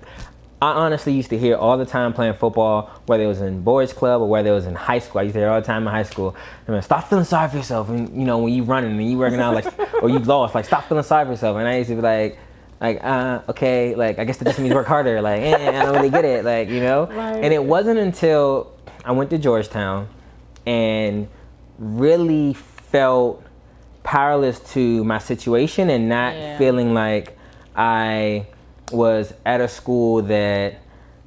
[0.60, 3.94] I honestly used to hear all the time playing football, whether it was in boys
[3.94, 5.20] club or whether it was in high school.
[5.20, 6.36] I used to hear all the time in high school.
[6.68, 7.90] I mean, stop feeling sorry for yourself.
[7.90, 9.68] And you know, when you running and you working out, like,
[10.02, 11.58] or you lost, like, stop feeling sorry for yourself.
[11.58, 12.40] And I used to be like,
[12.82, 15.22] like, uh, okay, like, I guess that just means work harder.
[15.22, 16.44] Like, eh, I don't really get it.
[16.44, 17.06] Like, you know.
[17.12, 17.44] Right.
[17.44, 18.74] And it wasn't until
[19.06, 20.10] I went to Georgetown
[20.66, 21.28] and
[21.78, 23.44] really felt
[24.04, 26.58] powerless to my situation and not yeah.
[26.58, 27.38] feeling like
[27.76, 28.48] I
[28.92, 30.80] was at a school that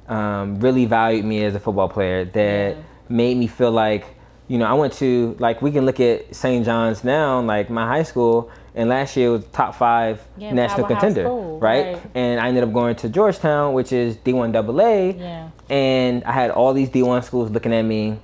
[0.07, 2.83] um, really valued me as a football player, that yeah.
[3.07, 4.05] made me feel like,
[4.47, 6.65] you know, I went to, like, we can look at St.
[6.65, 11.23] John's now, like my high school, and last year was top five yeah, national contender,
[11.23, 11.95] school, right?
[11.95, 12.01] right?
[12.15, 15.49] And I ended up going to Georgetown, which is D1 AA, yeah.
[15.69, 18.19] and I had all these D1 schools looking at me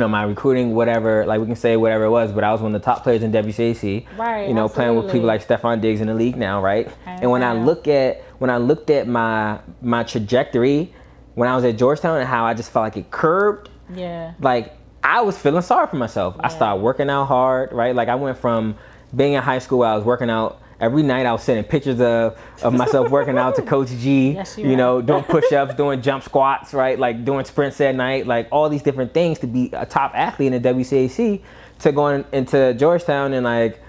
[0.00, 2.62] you know, my recruiting, whatever, like we can say whatever it was, but I was
[2.62, 4.06] one of the top players in WCAC.
[4.16, 4.48] Right.
[4.48, 4.74] You know, absolutely.
[4.74, 6.90] playing with people like Stefon Diggs in the league now, right?
[7.04, 10.94] I and when I look at when I looked at my my trajectory
[11.34, 13.68] when I was at Georgetown and how I just felt like it curbed.
[13.94, 14.32] Yeah.
[14.40, 16.36] Like I was feeling sorry for myself.
[16.38, 16.46] Yeah.
[16.46, 17.94] I started working out hard, right?
[17.94, 18.76] Like I went from
[19.14, 22.38] being in high school I was working out every night I was sending pictures of,
[22.62, 26.02] of myself working out to Coach G, yes, you, you know, doing push ups, doing
[26.02, 26.98] jump squats, right?
[26.98, 30.52] Like doing sprints at night, like all these different things to be a top athlete
[30.52, 31.42] in the WCAC
[31.80, 33.82] to going into Georgetown and like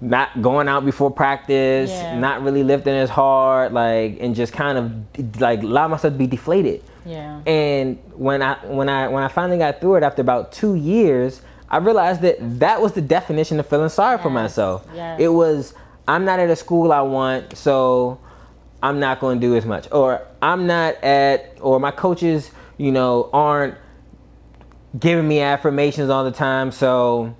[0.00, 2.18] not going out before practice, yeah.
[2.18, 6.26] not really lifting as hard, like and just kind of like allow myself to be
[6.26, 6.82] deflated.
[7.06, 7.40] Yeah.
[7.46, 11.42] And when I when I when I finally got through it after about two years,
[11.68, 14.22] I realized that that was the definition of feeling sorry yes.
[14.22, 14.86] for myself.
[14.94, 15.20] Yes.
[15.20, 15.74] It was
[16.06, 18.20] I'm not at a school I want, so
[18.82, 19.88] I'm not going to do as much.
[19.90, 23.76] Or I'm not at, or my coaches, you know, aren't
[24.98, 27.34] giving me affirmations all the time, so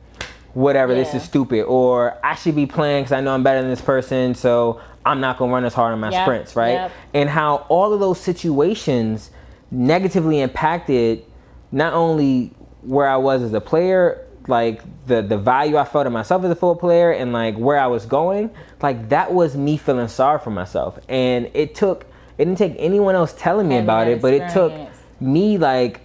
[0.54, 1.02] whatever, yeah.
[1.02, 1.64] this is stupid.
[1.64, 5.20] Or I should be playing because I know I'm better than this person, so I'm
[5.20, 6.24] not going to run as hard on my yep.
[6.24, 6.72] sprints, right?
[6.72, 6.92] Yep.
[7.12, 9.30] And how all of those situations
[9.70, 11.24] negatively impacted
[11.70, 16.12] not only where I was as a player, like the the value I felt in
[16.12, 18.50] myself as a football player and like where I was going,
[18.82, 20.98] like that was me feeling sorry for myself.
[21.08, 24.72] And it took it didn't take anyone else telling me about it, but it took
[25.20, 26.00] me like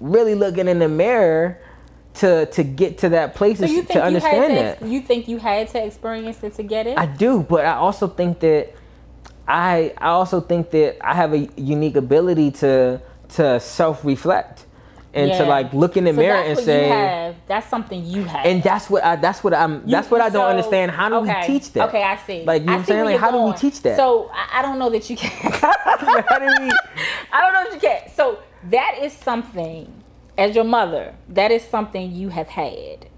[0.00, 1.58] really looking in the mirror
[2.14, 4.82] to to get to that place so to, to understand that.
[4.82, 6.98] You think you had to experience it to get it?
[6.98, 8.74] I do, but I also think that
[9.46, 14.66] I I also think that I have a unique ability to to self reflect
[15.12, 15.38] and yeah.
[15.38, 18.46] to like look in the so mirror and say that's something you have.
[18.46, 20.90] And that's what I that's what I'm you, that's what I don't understand.
[20.92, 21.40] How do okay.
[21.40, 21.88] we teach that?
[21.88, 22.44] Okay I see.
[22.44, 23.04] Like you know what I'm saying?
[23.04, 23.46] Like how going.
[23.46, 23.96] do we teach that?
[23.96, 25.30] So I, I don't know that you can.
[25.60, 26.70] How do we
[27.32, 28.10] I don't know that you can.
[28.14, 28.38] So
[28.70, 30.02] that is something
[30.38, 33.08] as your mother that is something you have had.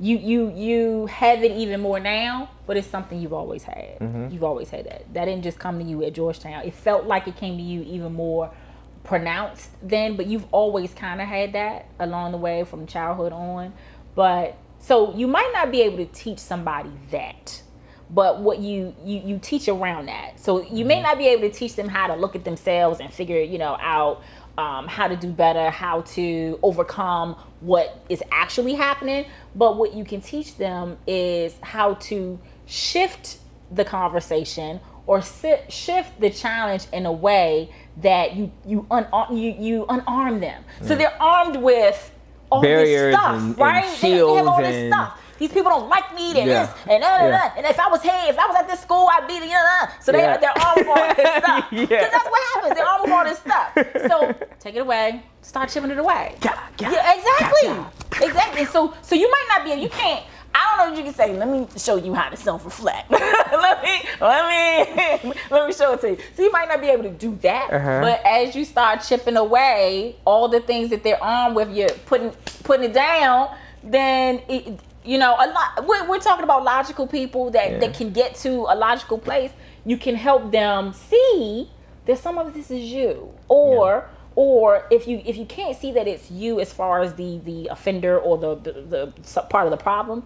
[0.00, 3.98] You you you have it even more now but it's something you've always had.
[3.98, 4.32] Mm-hmm.
[4.32, 5.12] you've always had that.
[5.12, 6.64] That didn't just come to you at Georgetown.
[6.64, 8.50] It felt like it came to you even more
[9.04, 13.72] pronounced then, but you've always kind of had that along the way from childhood on.
[14.14, 17.62] But so you might not be able to teach somebody that,
[18.10, 20.38] but what you you you teach around that.
[20.38, 21.02] So you may mm-hmm.
[21.04, 23.76] not be able to teach them how to look at themselves and figure you know
[23.80, 24.22] out
[24.58, 29.26] um, how to do better, how to overcome what is actually happening.
[29.54, 33.38] But what you can teach them is how to shift
[33.70, 39.54] the conversation or sit, shift the challenge in a way that you you un, you
[39.58, 40.64] you unarm them.
[40.82, 42.10] So they're armed with
[42.50, 43.84] all Barriers this stuff, and, right?
[43.84, 45.18] And they, they, have all this stuff.
[45.38, 46.66] These people don't like me and yeah.
[46.66, 47.54] this and uh, yeah.
[47.56, 49.88] and if I was hey, if I was at this school, I'd be the uh,
[50.00, 50.36] so they yeah.
[50.36, 51.70] they're armed with all this stuff.
[51.70, 52.08] Because yeah.
[52.10, 52.74] that's what happens.
[52.76, 54.08] They're armed with all this stuff.
[54.08, 55.22] So take it away.
[55.40, 56.36] Start chipping it away.
[56.44, 58.26] Yeah, yeah, yeah exactly.
[58.26, 58.64] Exactly.
[58.66, 61.36] So so you might not be you can't I don't know if you can say,
[61.36, 63.10] let me show you how to self-reflect.
[63.10, 66.18] let me, let me, let me show it to you.
[66.36, 68.00] So you might not be able to do that, uh-huh.
[68.02, 72.30] but as you start chipping away all the things that they're on with, you putting
[72.64, 75.86] putting it down, then it, you know, a lot.
[75.86, 77.78] We're, we're talking about logical people that Yeah.
[77.78, 79.50] that can get to a logical place.
[79.84, 81.70] You can help them see
[82.06, 86.08] that some of this is you, or or if you if you can't see that
[86.08, 89.76] it's you as far as the the offender or the the, the part of the
[89.76, 90.24] problem,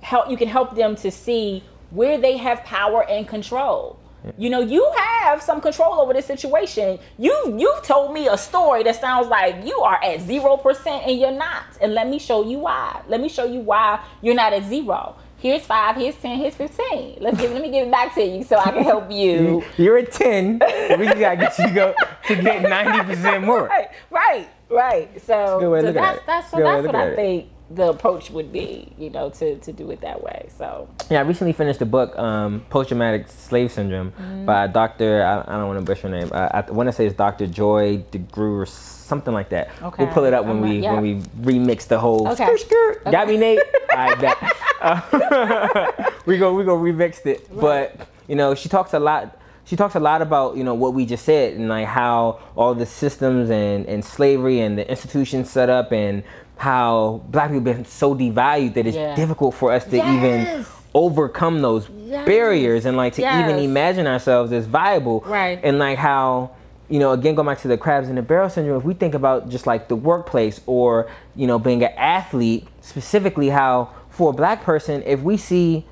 [0.00, 4.00] help you can help them to see where they have power and control.
[4.38, 6.98] You know, you have some control over this situation.
[7.18, 11.20] You you've told me a story that sounds like you are at zero percent and
[11.20, 11.64] you're not.
[11.80, 13.02] And let me show you why.
[13.06, 15.16] Let me show you why you're not at zero.
[15.44, 17.18] Here's five, here's ten, here's fifteen.
[17.20, 19.62] Let's give let me give it back to you so I can help you.
[19.76, 20.52] You're at 10.
[20.98, 21.94] we gotta get you to go
[22.28, 23.68] to get 90% more.
[23.68, 25.20] Right, right, right.
[25.20, 27.48] So, good way to so that's that's so Good way to that's what I think
[27.74, 30.48] the approach would be, you know, to to do it that way.
[30.58, 34.44] So Yeah, I recently finished the book um, Post Traumatic Slave Syndrome Mm-hmm.
[34.46, 35.24] by Dr.
[35.24, 36.30] I, I don't want to butcher her name.
[36.32, 37.46] Uh, I want to say it's Dr.
[37.46, 39.70] Joy DeGruy or something like that.
[39.82, 40.04] Okay.
[40.04, 40.92] We'll pull it up when I'm we yeah.
[40.94, 42.44] when we remix the whole Okay.
[42.44, 43.04] skirt skirt.
[43.10, 43.60] Got me, Nate.
[43.90, 44.36] I bet.
[44.80, 47.48] Uh, we go we go remix it.
[47.54, 49.38] But you know, she talks a lot.
[49.66, 52.74] She talks a lot about you know what we just said and like how all
[52.74, 56.22] the systems and, and slavery and the institutions set up and
[56.56, 59.14] how black people have been so devalued that it's Yeah.
[59.14, 60.64] difficult for us to even
[60.94, 62.24] overcome those Yes.
[62.26, 65.58] barriers and like to even imagine ourselves as viable Right.
[65.62, 66.50] and like how
[66.88, 69.14] you know again going back to the crabs in the barrel syndrome if we think
[69.14, 74.32] about just like the workplace or you know being an athlete specifically how for a
[74.32, 75.84] black person if we see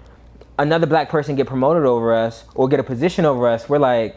[0.58, 4.16] another black person get promoted over us or get a position over us we're like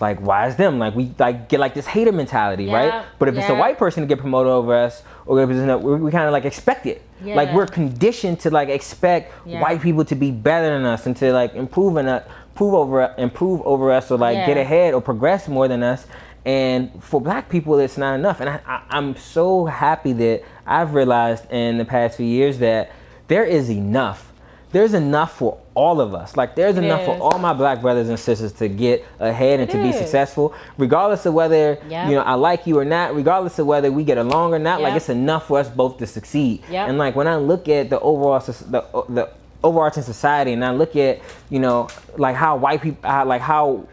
[0.00, 0.78] like why is them?
[0.78, 3.06] Like we like get like this hater mentality Yeah, right?
[3.18, 5.82] But if it's a white person to get promoted over us or get a position
[5.82, 7.02] we, we kind of like expect it.
[7.24, 7.34] Yeah.
[7.34, 9.60] like we're conditioned to like expect Yeah.
[9.62, 13.14] white people to be better than us and to like improve and improve uh, over
[13.16, 16.06] improve over us or like get ahead or progress more than us.
[16.44, 18.40] And for black people it's not enough.
[18.40, 22.92] And I, I, i'm so happy that i've realized in the past few years that
[23.28, 24.32] there is enough
[24.72, 28.08] there's enough for all of us like there's It enough for all my black brothers
[28.08, 32.08] and sisters to get ahead and It to be successful regardless of whether Yep.
[32.08, 34.80] you know i like you or not regardless of whether we get along or not
[34.82, 36.88] like it's enough for us both to succeed Yep.
[36.88, 39.30] and like when i look at the overall the, uh, the
[39.62, 43.86] overarching society and i look at you know like how white people how, like how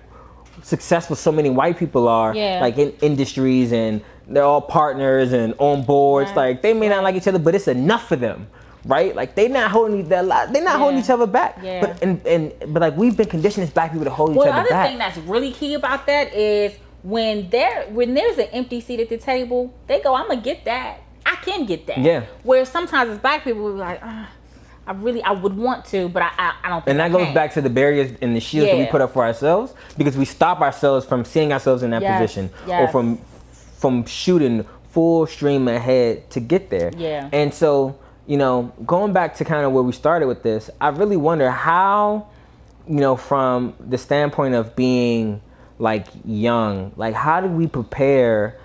[0.61, 2.59] successful so many white people are Yeah.
[2.61, 6.37] like in industries and they're all partners and on boards Right.
[6.37, 8.47] like they may not like each other but it's enough for them
[8.85, 11.81] right like they're not holding they're, not holding each other back Yeah.
[11.81, 14.53] but and, and but like we've been conditioned as black people to hold Well, each
[14.53, 14.69] other back.
[14.69, 18.47] Well, the other thing that's really key about that is when there when there's an
[18.51, 20.99] empty seat at the table, they go, "I'm gonna get that.
[21.25, 22.23] I can get that." Yeah.
[22.43, 24.29] Where sometimes as black people, we're like, "Ah,
[24.87, 27.09] "I really, I would want to, but I, I, I don't." Think and that I
[27.09, 29.73] goes can." back to the barriers and the shields that we put up for ourselves
[29.97, 33.17] because we stop ourselves from seeing ourselves in that Yes, position or from
[33.77, 36.91] from shooting full stream ahead to get there.
[36.95, 37.27] Yeah.
[37.33, 40.89] And so, you know, going back to kind of where we started with this, I
[40.89, 42.27] really wonder how,
[42.87, 45.41] you know, from the standpoint of being
[45.79, 48.57] like young, like how do we prepare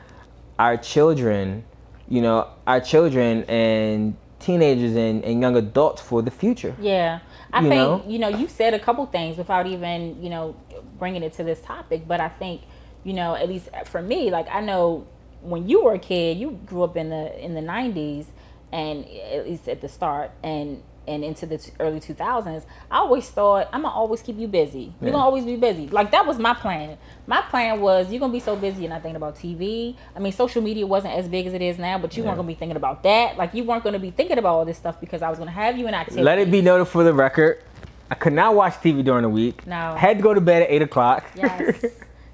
[0.58, 1.64] our children,
[2.08, 6.74] you know, our children and teenagers and, and young adults for the future?
[6.80, 7.20] Yeah,
[7.52, 8.04] I You think know?
[8.06, 10.54] you know you said a couple things without even you know
[10.98, 12.62] bringing it to this topic, but I think
[13.04, 15.06] you know at least for me, like I know
[15.40, 18.26] when you were a kid, you grew up in the in the '90s,
[18.72, 23.26] and at least at the start and and into the t- early 2000s i always
[23.30, 25.12] thought i'm gonna always keep you busy you're Yeah.
[25.12, 28.40] gonna always be busy like that was my plan my plan was you're gonna be
[28.40, 31.54] so busy you're not thinking about tv i mean social media wasn't as big as
[31.54, 33.98] it is now but you weren't gonna be thinking about that like you weren't gonna
[33.98, 36.38] be thinking about all this stuff because i was gonna have you in activity Let
[36.38, 37.62] it be noted for the record,
[38.10, 39.66] I could not watch TV during the week.
[39.66, 39.94] No.
[39.94, 41.24] Had to go to bed at eight o'clock.
[41.36, 41.84] Yes.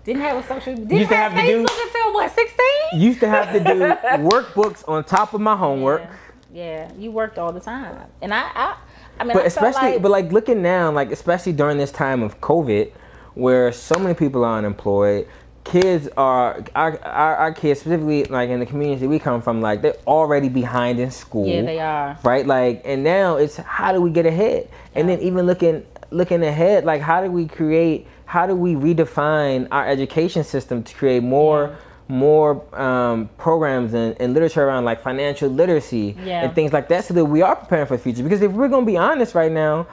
[0.04, 0.72] Didn't have a social.
[0.74, 2.30] Didn't Used to have, have to do- Facebook until what?
[2.32, 3.00] Sixteen.
[3.00, 3.78] Used to have to do
[4.30, 6.02] workbooks on top of my homework.
[6.02, 6.10] Yeah.
[6.54, 8.76] Yeah, you worked all the time, and I, I,
[9.18, 12.22] I mean, But I especially, like, but like looking now, like especially during this time
[12.22, 12.92] of COVID,
[13.34, 15.26] where so many people are unemployed,
[15.64, 19.82] kids are our, our our kids specifically like in the community we come from, like
[19.82, 21.46] they're already behind in school.
[21.48, 22.16] yeah, they are.
[22.22, 22.46] right?
[22.46, 24.68] Like and now it's how do we get ahead?
[24.94, 29.66] And then even looking looking ahead like how do we create how do we redefine
[29.72, 31.76] our education system to create more
[32.08, 36.42] more um, programs and, and literature around like financial literacy Yeah.
[36.44, 38.68] and things like that so that we are preparing for the future because if we're
[38.68, 39.86] going to be honest right now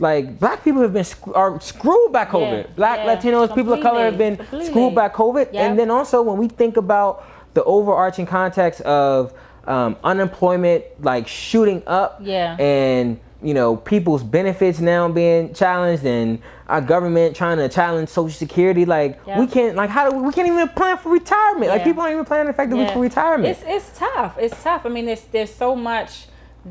[0.00, 3.74] like black people have been sc- are screwed by covid Yeah, black yeah, latinos people
[3.74, 5.66] of color have been completely, screwed by covid Yeah.
[5.66, 9.34] and then also when we think about the overarching context of
[9.66, 12.56] um, unemployment like shooting up Yeah.
[12.58, 18.36] and you know people's benefits now being challenged and our government trying to challenge social
[18.36, 19.38] security like Yeah.
[19.38, 22.14] we can't like how do we, we can't even plan for retirement like people aren't
[22.14, 22.94] even planning effectively Yeah.
[22.94, 24.36] for retirement It's it's tough.
[24.38, 24.84] It's tough.
[24.84, 26.26] I mean, there's there's so much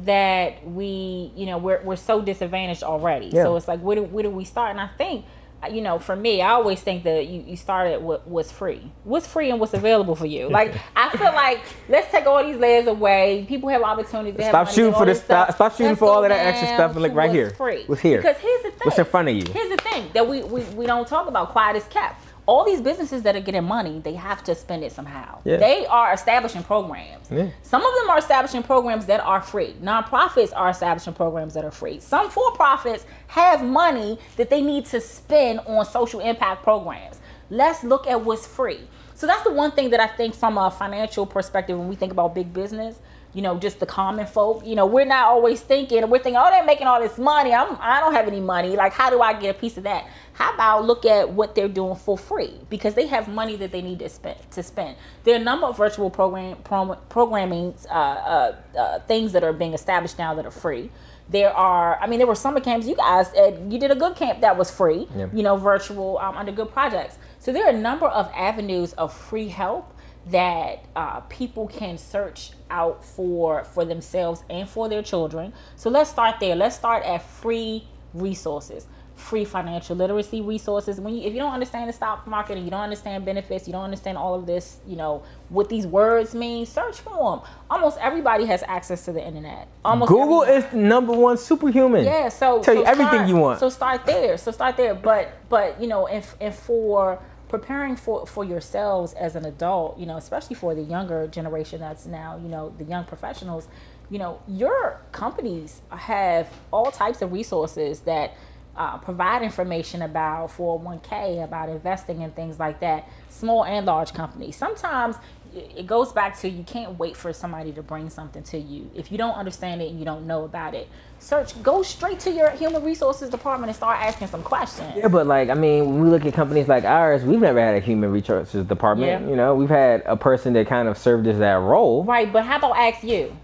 [0.06, 3.27] that we, you know, we're, we're so disadvantaged already.
[3.27, 3.43] Yeah.
[3.43, 4.71] So it's like, where do, where do we start?
[4.71, 5.25] And I think,
[5.71, 8.91] you know, for me, I always think that you, you started what was free.
[9.03, 10.49] What's free and what's available for you.
[10.49, 13.45] Like, I feel like let's take all these layers away.
[13.47, 14.45] People have opportunities.
[14.45, 15.19] Stop shooting for this.
[15.19, 15.55] Stop, stuff.
[15.55, 17.51] stop shooting Let's for all of that extra stuff and look right here.
[17.51, 17.83] Free.
[17.87, 18.17] What's here?
[18.17, 18.81] Because here's the thing.
[18.83, 19.51] What's in front of you?
[19.51, 21.49] Here's the thing that we, we, we don't talk about.
[21.49, 22.23] Quiet is kept.
[22.47, 25.39] All these businesses that are getting money, they have to spend it somehow.
[25.43, 25.57] Yeah.
[25.57, 27.29] They are establishing programs.
[27.29, 27.49] Yeah.
[27.62, 29.75] Some of them are establishing programs that are free.
[29.81, 31.99] Nonprofits are establishing programs that are free.
[31.99, 37.19] Some for profits have money that they need to spend on social impact programs.
[37.49, 38.79] Let's look at what's free.
[39.13, 42.12] So that's the one thing that I think from a financial perspective when we think
[42.12, 42.99] about big business,
[43.33, 46.49] you know, just the common folk, you know, we're not always thinking, we're thinking, oh,
[46.49, 47.53] they're making all this money.
[47.53, 48.75] I'm, I don't have any money.
[48.75, 50.07] Like, how do I get a piece of that?
[50.38, 53.82] How about look at what they're doing for free because they have money that they
[53.82, 54.38] need to spend.
[54.52, 59.32] To spend, there are a number of virtual program pro, programming uh, uh, uh, things
[59.32, 60.91] that are being established now that are free.
[61.28, 62.86] There are, I mean, there were summer camps.
[62.86, 65.08] You guys, uh, you did a good camp that was free.
[65.15, 65.28] Yeah.
[65.34, 67.17] You know, virtual um, under good projects.
[67.39, 69.91] So there are a number of avenues of free help
[70.28, 75.52] that uh, people can search out for for themselves and for their children.
[75.78, 76.56] So let's start there.
[76.56, 78.86] Let's start at free resources,
[79.17, 80.99] free financial literacy resources.
[80.99, 83.73] When you, if you don't understand the stock market and you don't understand benefits, you
[83.73, 86.65] don't understand all of this, you know what these words mean.
[86.65, 87.47] Search for them.
[87.69, 89.67] Almost everybody has access to the internet.
[89.84, 90.77] Almost Google everybody.
[90.77, 92.06] is number one superhuman.
[92.06, 93.60] Yeah, so Tell you everything start- you want.
[93.60, 94.38] So start there.
[94.38, 94.93] So start there.
[94.93, 100.06] But but you know, and and for preparing for for yourselves as an adult, you
[100.06, 103.67] know, especially for the younger generation that's now, you know, the young professionals,
[104.10, 108.36] you know, your companies have all types of resources that
[108.77, 114.55] uh, provide information about 401k, about investing and things like that, small and large companies.
[114.55, 115.15] Sometimes
[115.53, 118.89] it goes back to you can't wait for somebody to bring something to you.
[118.95, 120.87] If you don't understand it and you don't know about it,
[121.19, 124.93] search, go straight to your human resources department and start asking some questions.
[124.95, 127.75] Yeah, but like I mean, when we look at companies like ours, we've never had
[127.75, 129.23] a human resources department.
[129.23, 129.29] Yeah.
[129.29, 132.03] You know, we've had a person that kind of served as that role.
[132.03, 133.35] Right, but how about ask you?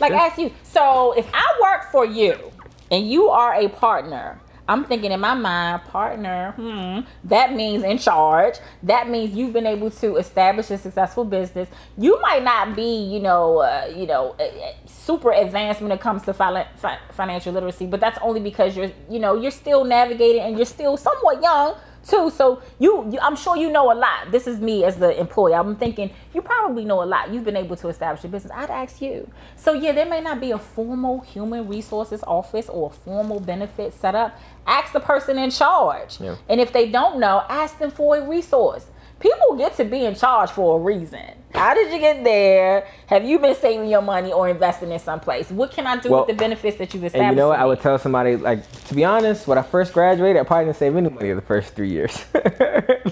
[0.00, 0.20] Like Sure.
[0.20, 0.50] ask you.
[0.64, 2.36] So if I work for you
[2.90, 4.38] and you are a partner,
[4.72, 8.54] I'm thinking in my mind, partner, hmm, that means in charge.
[8.82, 11.68] That means you've been able to establish a successful business.
[11.98, 16.00] You might not be, you know, uh, you know, uh, uh, super advanced when it
[16.00, 19.84] comes to fi- fi- financial literacy, but that's only because you're, you know, you're still
[19.84, 21.76] navigating and you're still somewhat young
[22.06, 22.30] too.
[22.30, 24.30] So you, you, I'm sure you know a lot.
[24.30, 25.54] This is me as the employee.
[25.54, 27.32] I'm thinking you probably know a lot.
[27.32, 28.52] You've been able to establish a business.
[28.54, 29.30] I'd ask you.
[29.56, 33.92] So yeah, there may not be a formal human resources office or a formal benefit
[33.92, 34.38] set up.
[34.66, 36.20] Ask the person in charge.
[36.20, 36.36] Yeah.
[36.48, 38.86] And if they don't know, ask them for a resource.
[39.22, 41.22] People get to be in charge for a reason.
[41.54, 42.88] How did you get there?
[43.06, 45.50] Have you been saving your money or investing in someplace?
[45.50, 47.28] What can I do Well, with the benefits that you've established?
[47.28, 47.60] And you know what?
[47.60, 50.78] I would tell somebody like, to be honest, when I first graduated, I probably didn't
[50.78, 52.24] save any money the first three years.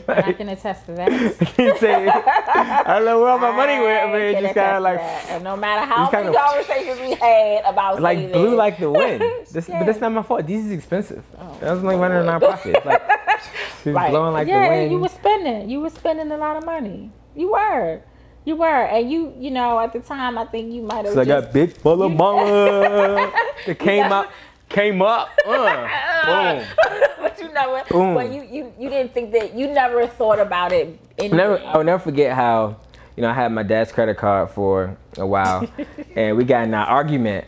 [0.09, 1.11] I can attest to that.
[1.59, 4.83] you I don't know where all my money went, but I it just kind of
[4.83, 8.57] like, and no matter how just many kinda- conversations we had about like saving, blew
[8.57, 9.23] like the wind.
[9.53, 9.79] This, Yeah.
[9.81, 10.47] But that's not my fault.
[10.47, 11.23] This is expensive.
[11.39, 12.85] Oh, that was like running a nonprofit.
[12.85, 13.03] Like,
[13.83, 14.11] she was right.
[14.11, 14.93] blowing like yeah, the wind.
[14.93, 15.71] you were spending.
[15.71, 17.11] You were spending a lot of money.
[17.35, 18.01] You were.
[18.47, 21.13] You were, and you, you know, at the time, I think you might have.
[21.13, 23.31] So I got big full of mama.
[23.67, 24.31] It came know- up,
[24.69, 25.29] came up.
[26.23, 26.67] Uh, boom.
[27.19, 27.83] but you never.
[27.89, 28.15] Boom.
[28.15, 29.55] But you, you, you didn't think that.
[29.55, 30.99] You never thought about it.
[31.19, 31.37] Anyway.
[31.37, 32.77] Never, I'll never forget how,
[33.17, 35.67] you know, I had my dad's credit card for a while,
[36.15, 37.47] and we got in an argument,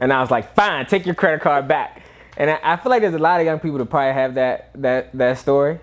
[0.00, 2.02] and I was like, "Fine, take your credit card back."
[2.38, 4.70] And I, I feel like there's a lot of young people that probably have that
[4.76, 5.80] that that story.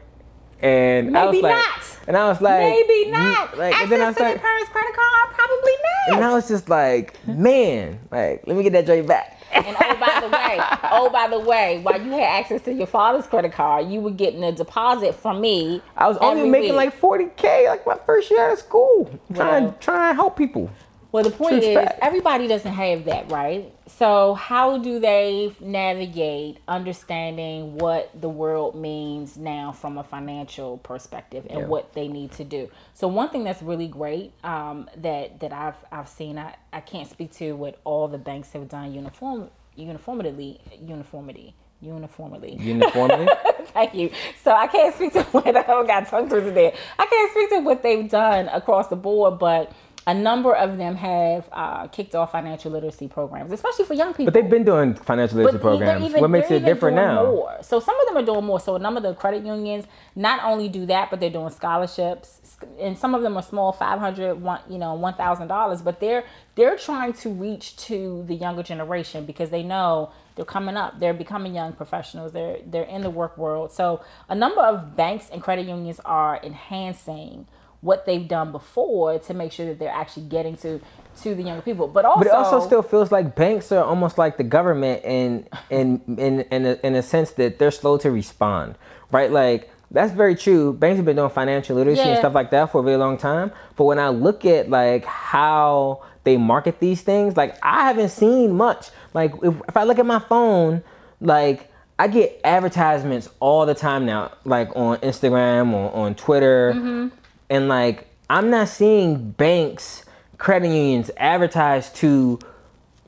[0.62, 2.00] And I was Maybe like, not.
[2.08, 3.58] and I was like, Maybe mm, not.
[3.58, 6.16] Like, Access and then I was to like, their parents' credit card, probably not.
[6.16, 9.34] and I was just like, man, like, let me get that joint back.
[9.52, 10.58] And oh, by the way,
[10.92, 14.12] oh, by the way, while you had access to your father's credit card, you were
[14.12, 15.82] getting a deposit from me.
[15.98, 16.94] I was only making week.
[16.94, 19.78] like 40k, like my first year out of school, trying Well.
[19.82, 20.72] trying to help people.
[21.12, 22.00] Well, the point True is, fact.
[22.02, 23.72] everybody doesn't have that, right?
[23.88, 31.46] So, how do they navigate understanding what the world means now from a financial perspective
[31.50, 31.68] and Yeah.
[31.68, 32.70] what they need to do?
[32.96, 37.10] So, one thing that's really great um, that that I've I've seen, I, I can't
[37.10, 43.28] speak to what all the banks have done uniform uniformly uniformity uniformly Uniformly.
[43.74, 44.10] Thank you.
[44.44, 46.74] So I can't speak to what I got tongue twisted there.
[46.98, 49.72] I can't speak to what they've done across the board, but
[50.08, 54.26] a number of them have uh, kicked off financial literacy programs, especially for young people.
[54.26, 56.06] but they've been doing financial literacy But programs.
[56.06, 57.24] even- what makes it different now?
[57.26, 57.58] More.
[57.62, 58.60] So some of them are doing more.
[58.60, 59.86] So a number of the credit unions
[60.16, 62.42] not only do that, but they're doing scholarships.
[62.80, 66.24] and some of them are small 500 one you know $1000 but they're
[66.56, 71.14] they're trying to reach to the younger generation because they know they're coming up they're
[71.14, 75.42] becoming young professionals they're they're in the work world so a number of banks and
[75.44, 77.46] credit unions are enhancing
[77.86, 80.82] what they've done before to make sure that they're actually getting to
[81.22, 84.18] to the younger people but also But it also still feels like banks are almost
[84.18, 88.12] like the government in in in in a, in a sense that they're slow to
[88.12, 88.76] respond,
[89.12, 89.32] right?
[89.32, 90.74] Like that's very true.
[90.74, 93.52] Banks have been doing financial literacy and stuff like that for a very long time.
[93.78, 98.54] But when I look at like how they market these things, like I haven't seen
[98.54, 98.90] much.
[99.14, 100.84] Like if, if I look at my phone,
[101.22, 107.16] like I get advertisements all the time now, like on Instagram or on Twitter, mm-hmm.
[107.50, 110.04] And like I'm not seeing banks,
[110.38, 112.40] credit unions advertise to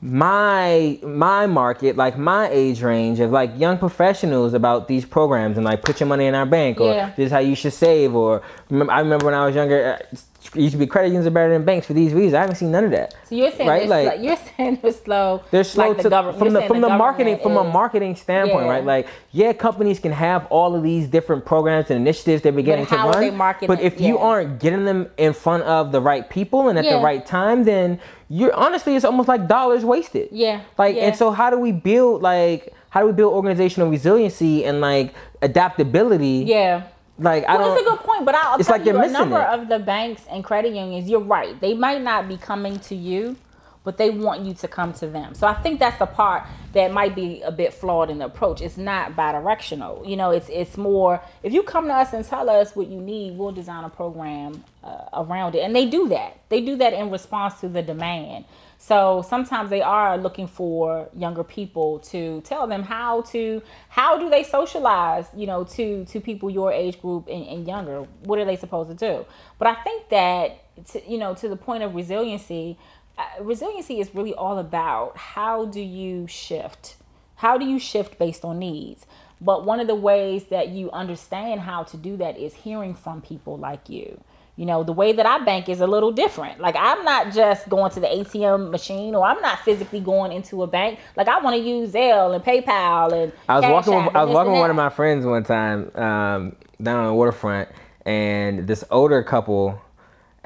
[0.00, 5.64] my my market, like my age range of like young professionals about these programs and
[5.64, 7.10] like put your money in our bank or Yeah.
[7.16, 10.16] this is how you should save or I remember when I was younger, uh,
[10.54, 12.34] used to be credit unions are better than banks for these reasons.
[12.34, 13.12] I haven't seen none of that.
[13.28, 13.88] so you're saying right?
[13.88, 16.62] they're Like- slow, you're saying they're slow They're slow like to the government from the
[16.62, 18.70] from the, marketing government from a marketing standpoint, Yeah.
[18.70, 18.84] right?
[18.84, 22.94] Like, yeah, companies can have all of these different programs and initiatives they're beginning to
[22.96, 23.36] run.
[23.66, 23.84] but it?
[23.84, 24.24] if you Yeah.
[24.24, 27.98] aren't getting them in front of the right people and at the right time, then
[28.30, 30.28] you're honestly it's almost like dollars wasted.
[30.30, 31.06] Yeah, Like, yeah.
[31.06, 35.12] and so how do we build like how do we build organizational resiliency and like
[35.42, 36.44] adaptability?
[36.46, 36.82] yeah
[37.18, 37.78] Like I Well, don't.
[37.78, 39.48] it's a good point, but I'll It's like you a number it.
[39.48, 41.08] of the banks and credit unions.
[41.10, 43.36] You're right; they might not be coming to you,
[43.84, 45.34] but they want you to come to them.
[45.34, 46.44] So I think that's the part
[46.74, 48.60] that might be a bit flawed in the approach.
[48.60, 50.04] It's not bi-directional.
[50.06, 53.00] You know, it's it's more if you come to us and tell us what you
[53.00, 56.38] need, we'll design a program uh, around it, and they do that.
[56.50, 58.44] They do that in response to the demand.
[58.80, 64.30] So sometimes they are looking for younger people to tell them how to how do
[64.30, 68.06] they socialize, you know, to to people your age group and, and younger.
[68.22, 69.26] What are they supposed to do?
[69.58, 72.78] But I think that to, you know to the point of resiliency,
[73.18, 76.96] uh, resiliency is really all about how do you shift?
[77.34, 79.06] How do you shift based on needs?
[79.40, 83.22] But one of the ways that you understand how to do that is hearing from
[83.22, 84.20] people like you
[84.58, 87.68] you know the way that i bank is a little different like i'm not just
[87.68, 91.38] going to the atm machine or i'm not physically going into a bank like i
[91.40, 94.04] want to use zelle and paypal and I was Cash walking.
[94.04, 97.14] With, I was walking with one of my friends one time um, down on the
[97.14, 97.68] waterfront,
[98.04, 99.80] and this older couple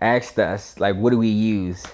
[0.01, 1.85] asked us like, "What do we use?"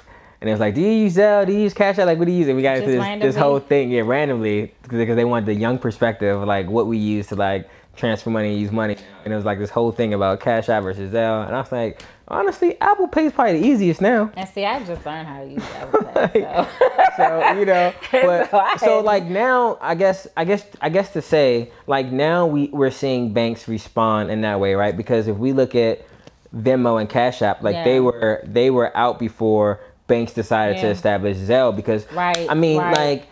[0.41, 1.47] And it was like, "Do you use Zelle?
[1.47, 2.07] Do you use Cash App?
[2.07, 3.41] Like, what do you use?" And we got into Just this, this randomly?
[3.41, 7.29] whole thing, yeah, randomly, because they wanted the young perspective, of, like what we use
[7.29, 7.69] to like
[7.99, 8.97] transfer money use money.
[9.25, 11.71] And it was like this whole thing about Cash App versus Zelle, and I was
[11.73, 14.31] like, honestly, Apple Pay's probably the easiest now.
[14.37, 15.63] and see i just learned how to use
[16.15, 16.69] that
[17.17, 17.51] so.
[17.53, 21.23] so you know but So so like now i guess i guess i guess to
[21.23, 25.53] say like now we we're seeing banks respond in that way right because if we
[25.53, 26.05] look at
[26.55, 31.37] venmo and cash app like they were they were out before banks decided to establish
[31.39, 32.97] zelle because Right, i mean right.
[32.97, 33.29] like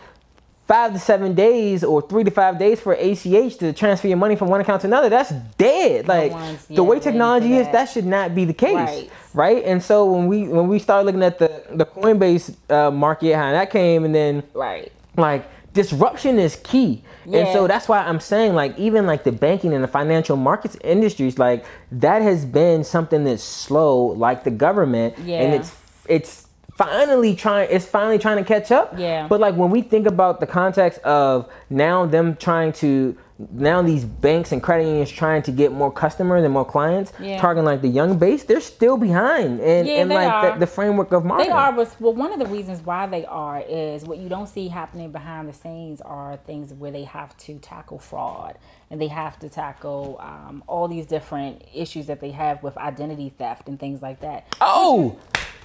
[0.67, 4.35] five to seven days or three to five days for ACH to transfer your money
[4.35, 6.07] from one account to another, that's dead.
[6.07, 7.71] Like one's, the yeah, way technology is, that.
[7.73, 9.09] that should not be the case, Right.
[9.33, 9.63] right?
[9.63, 13.51] And so when we when we start looking at the the Coinbase uh, market, how
[13.51, 17.03] that came, and then right like disruption is key
[17.33, 20.77] and so that's why i'm saying like even like the banking and the financial markets
[20.83, 25.41] industries like that has been something that's slow like the government yeah.
[25.41, 25.75] and it's
[26.07, 26.46] it's
[26.77, 29.27] finally trying it's finally trying to catch up Yeah.
[29.27, 33.17] but like when we think about the context of now them trying to
[33.51, 37.39] now these banks and credit unions trying to get more customers and more clients Yeah.
[37.39, 41.11] targeting like the young base they're still behind in, Yeah, they like the, the framework
[41.11, 44.17] of marketing They are, but well, one of the reasons why they are is what
[44.17, 48.57] you don't see happening behind the scenes are things where they have to tackle fraud
[48.89, 53.29] and they have to tackle um, all these different issues that they have with identity
[53.37, 54.47] theft and things like that.
[54.61, 55.15] Oh,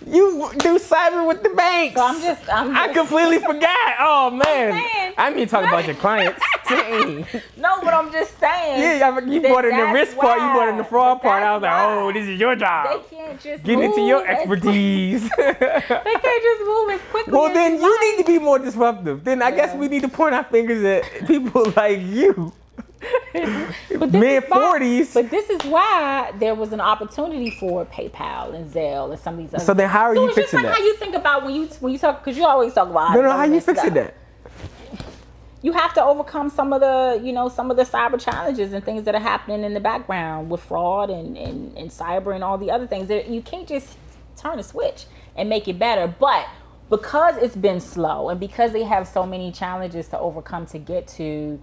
[0.07, 1.97] you do cyber with the banks.
[1.97, 3.95] So I'm just, I'm I completely forgot.
[3.99, 5.15] Oh man, saying.
[5.17, 6.41] I mean talk about your clients.
[6.73, 8.81] No, but I'm just saying.
[8.81, 11.43] Yeah, I you that brought in the risk part, you brought in the fraud part.
[11.43, 13.03] I was like, oh, this is your job.
[13.11, 15.29] They can't just Get into your expertise.
[15.37, 17.33] They can't just move as quickly.
[17.33, 19.23] well, then you need to be more disruptive.
[19.23, 22.53] Then I guess we need to point our fingers at people like you.
[24.11, 25.15] Mid forties.
[25.15, 29.41] But this is why there was an opportunity for PayPal and Zelle and some of
[29.41, 29.65] these other.
[29.65, 30.77] So then how are So you fixing like that?
[30.79, 33.23] how you think about when you when you talk because you always talk about No,
[33.23, 33.95] no, how you fixing stuff.
[33.95, 34.15] that?
[35.63, 38.85] You have to overcome some of the you know some of the cyber challenges and
[38.85, 42.59] things that are happening in the background with fraud and and, and cyber and all
[42.59, 43.09] the other things.
[43.09, 43.97] There- You can't just
[44.37, 45.05] turn a switch
[45.37, 46.47] and make it better, but
[46.91, 51.07] because it's been slow and because they have so many challenges to overcome to get
[51.09, 51.59] to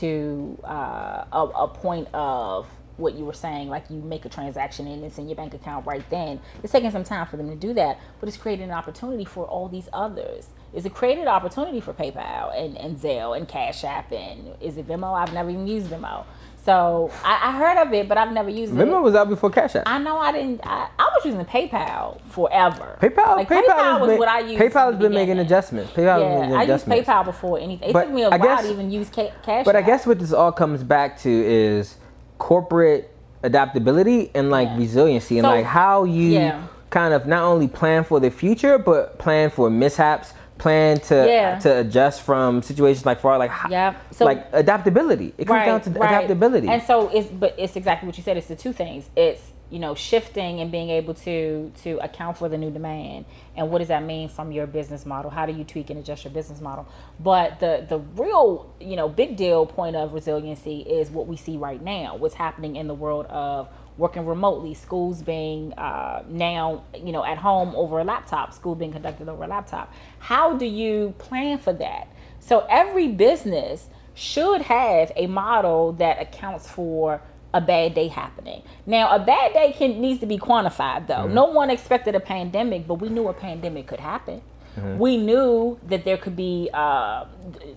[0.00, 2.66] to uh, a, a point of
[2.96, 5.86] what you were saying, like you make a transaction and it's in your bank account
[5.86, 6.40] right then.
[6.62, 9.44] It's taking some time for them to do that, but it's creating an opportunity for
[9.46, 10.48] all these others.
[10.72, 14.86] Is it created opportunity for PayPal and, and Zelle and Cash App and is it
[14.86, 15.14] Venmo?
[15.14, 16.24] I've never even used Venmo.
[16.64, 18.86] So I, I, heard of it, but I've never used Venmo it.
[18.86, 19.82] Venmo was out before Cash App.
[19.86, 20.60] I know I didn't.
[20.62, 22.98] I, I was using PayPal forever.
[23.00, 24.62] PayPal, like, PayPal, PayPal was been, what I used.
[24.62, 25.92] PayPal has been making adjustments.
[25.92, 27.90] PayPal yeah, I used PayPal before anything.
[27.90, 29.64] It but took me a I while guess, to even use ca- Cash.
[29.64, 29.82] But App.
[29.82, 31.96] I guess what this all comes back to is
[32.38, 34.78] corporate adaptability and like yeah.
[34.78, 36.66] resiliency and so, like how you yeah.
[36.90, 40.32] kind of not only plan for the future but plan for mishaps
[40.62, 41.58] plan to uh, yeah.
[41.58, 45.34] to adjust from situations like fraud, like yeah, so, like adaptability.
[45.36, 46.08] It comes right, down to right.
[46.08, 46.68] adaptability.
[46.68, 48.36] And so it's but it's exactly what you said.
[48.36, 49.10] It's the two things.
[49.16, 53.24] It's you know shifting and being able to to account for the new demand
[53.56, 56.24] and what does that mean from your business model how do you tweak and adjust
[56.24, 56.86] your business model
[57.18, 61.56] but the the real you know big deal point of resiliency is what we see
[61.56, 63.66] right now what's happening in the world of
[63.98, 68.92] working remotely, schools being uh, now, you know, at home over a laptop, school being
[68.92, 69.92] conducted over a laptop.
[70.18, 72.08] How do you plan for that?
[72.40, 77.22] So every business should have a model that accounts for
[77.54, 78.62] a bad day happening.
[78.86, 81.14] Now, a bad day can needs to be quantified though.
[81.14, 81.34] Mm-hmm.
[81.34, 84.40] No one expected a pandemic, but we knew a pandemic could happen.
[84.76, 84.98] Mm-hmm.
[84.98, 87.26] We knew that there could be uh,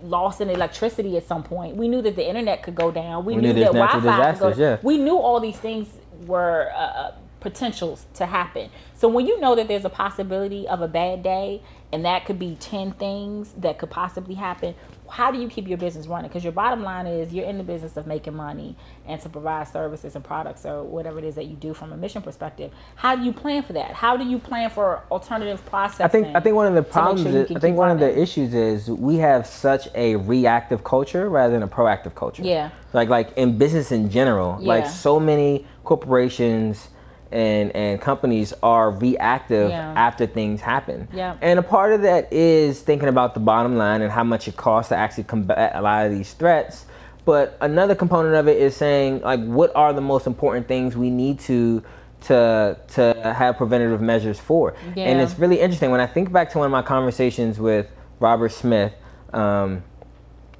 [0.02, 1.76] loss in electricity at some point.
[1.76, 3.26] We knew that the internet could go down.
[3.26, 4.62] We, we knew, knew that Wi-Fi could go.
[4.62, 4.78] Yeah.
[4.82, 5.90] We knew all these things
[6.28, 8.70] were uh, uh, potentials to happen.
[8.96, 11.62] So when you know that there's a possibility of a bad day,
[11.96, 14.76] and that could be 10 things that could possibly happen,
[15.10, 16.28] how do you keep your business running?
[16.28, 18.76] Because your bottom line is you're in the business of making money
[19.08, 21.98] and to provide services and products or whatever it is that you do from a
[21.98, 22.70] mission perspective.
[22.96, 23.92] How do you plan for that?
[23.94, 26.04] How do you plan for alternative processing?
[26.04, 28.04] I think I think one of the problems sure is, I think one running?
[28.04, 32.44] of the issues is we have such a reactive culture rather than a proactive culture.
[32.44, 32.72] Yeah.
[32.92, 34.68] Like like in business in general, yeah.
[34.68, 36.90] like so many corporations
[37.36, 39.94] and and companies are reactive yeah.
[39.96, 41.08] after things happen.
[41.14, 41.38] Yeah.
[41.42, 44.56] And a part of that is thinking about the bottom line and how much it
[44.56, 46.86] costs to actually combat a lot of these threats.
[47.26, 51.10] But another component of it is saying like what are the most important things we
[51.10, 51.84] need to
[52.22, 54.74] to to have preventative measures for.
[54.96, 55.06] Yeah.
[55.06, 58.54] And it's really interesting when I think back to one of my conversations with Robert
[58.54, 58.94] Smith,
[59.34, 59.84] um,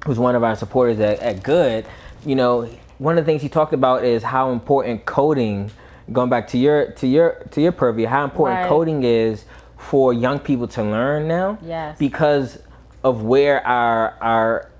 [0.04, 1.86] who's one of our supporters at, at Good.
[2.26, 2.68] You know,
[2.98, 5.70] one of the things he talked about is how important coding
[6.12, 8.68] going back to your to your to your purview how important right.
[8.68, 9.44] coding is
[9.76, 11.98] for young people to learn now yes.
[11.98, 12.58] because
[13.02, 14.70] of where our our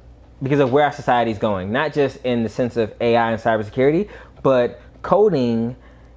[0.42, 3.40] because of where our society is going not just in the sense of ai and
[3.40, 4.08] cybersecurity
[4.42, 5.76] but coding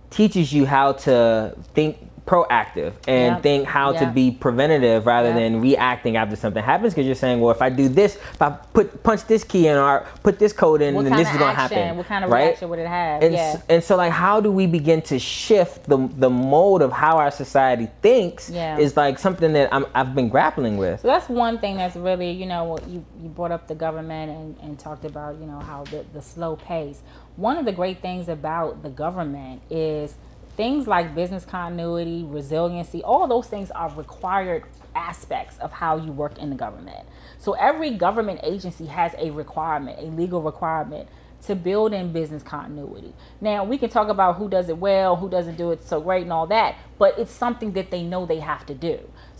[0.09, 3.41] teaches you how to think proactive and yep.
[3.41, 4.01] think how yep.
[4.01, 5.37] to be preventative rather yep.
[5.37, 8.51] than reacting after something happens because you're saying well if i do this if i
[8.51, 11.49] put punch this key in or put this code in what then this is going
[11.49, 12.49] to happen what kind of right?
[12.49, 13.53] reaction would it have and, yeah.
[13.53, 17.17] so, and so like how do we begin to shift the the mode of how
[17.17, 18.77] our society thinks yeah.
[18.77, 22.29] is like something that i have been grappling with so that's one thing that's really
[22.29, 25.83] you know you, you brought up the government and, and talked about you know how
[25.85, 27.01] the, the slow pace
[27.37, 30.13] one of the great things about the government is
[30.59, 36.37] things like business continuity, resiliency, all those things are required aspects of how you work
[36.37, 37.07] in the government.
[37.37, 41.07] So every government agency has a requirement, a legal requirement
[41.43, 43.13] to build in business continuity.
[43.39, 46.23] Now, we can talk about who does it well, who doesn't do it so great,
[46.23, 48.99] and all that, but it's something that they know they have to do.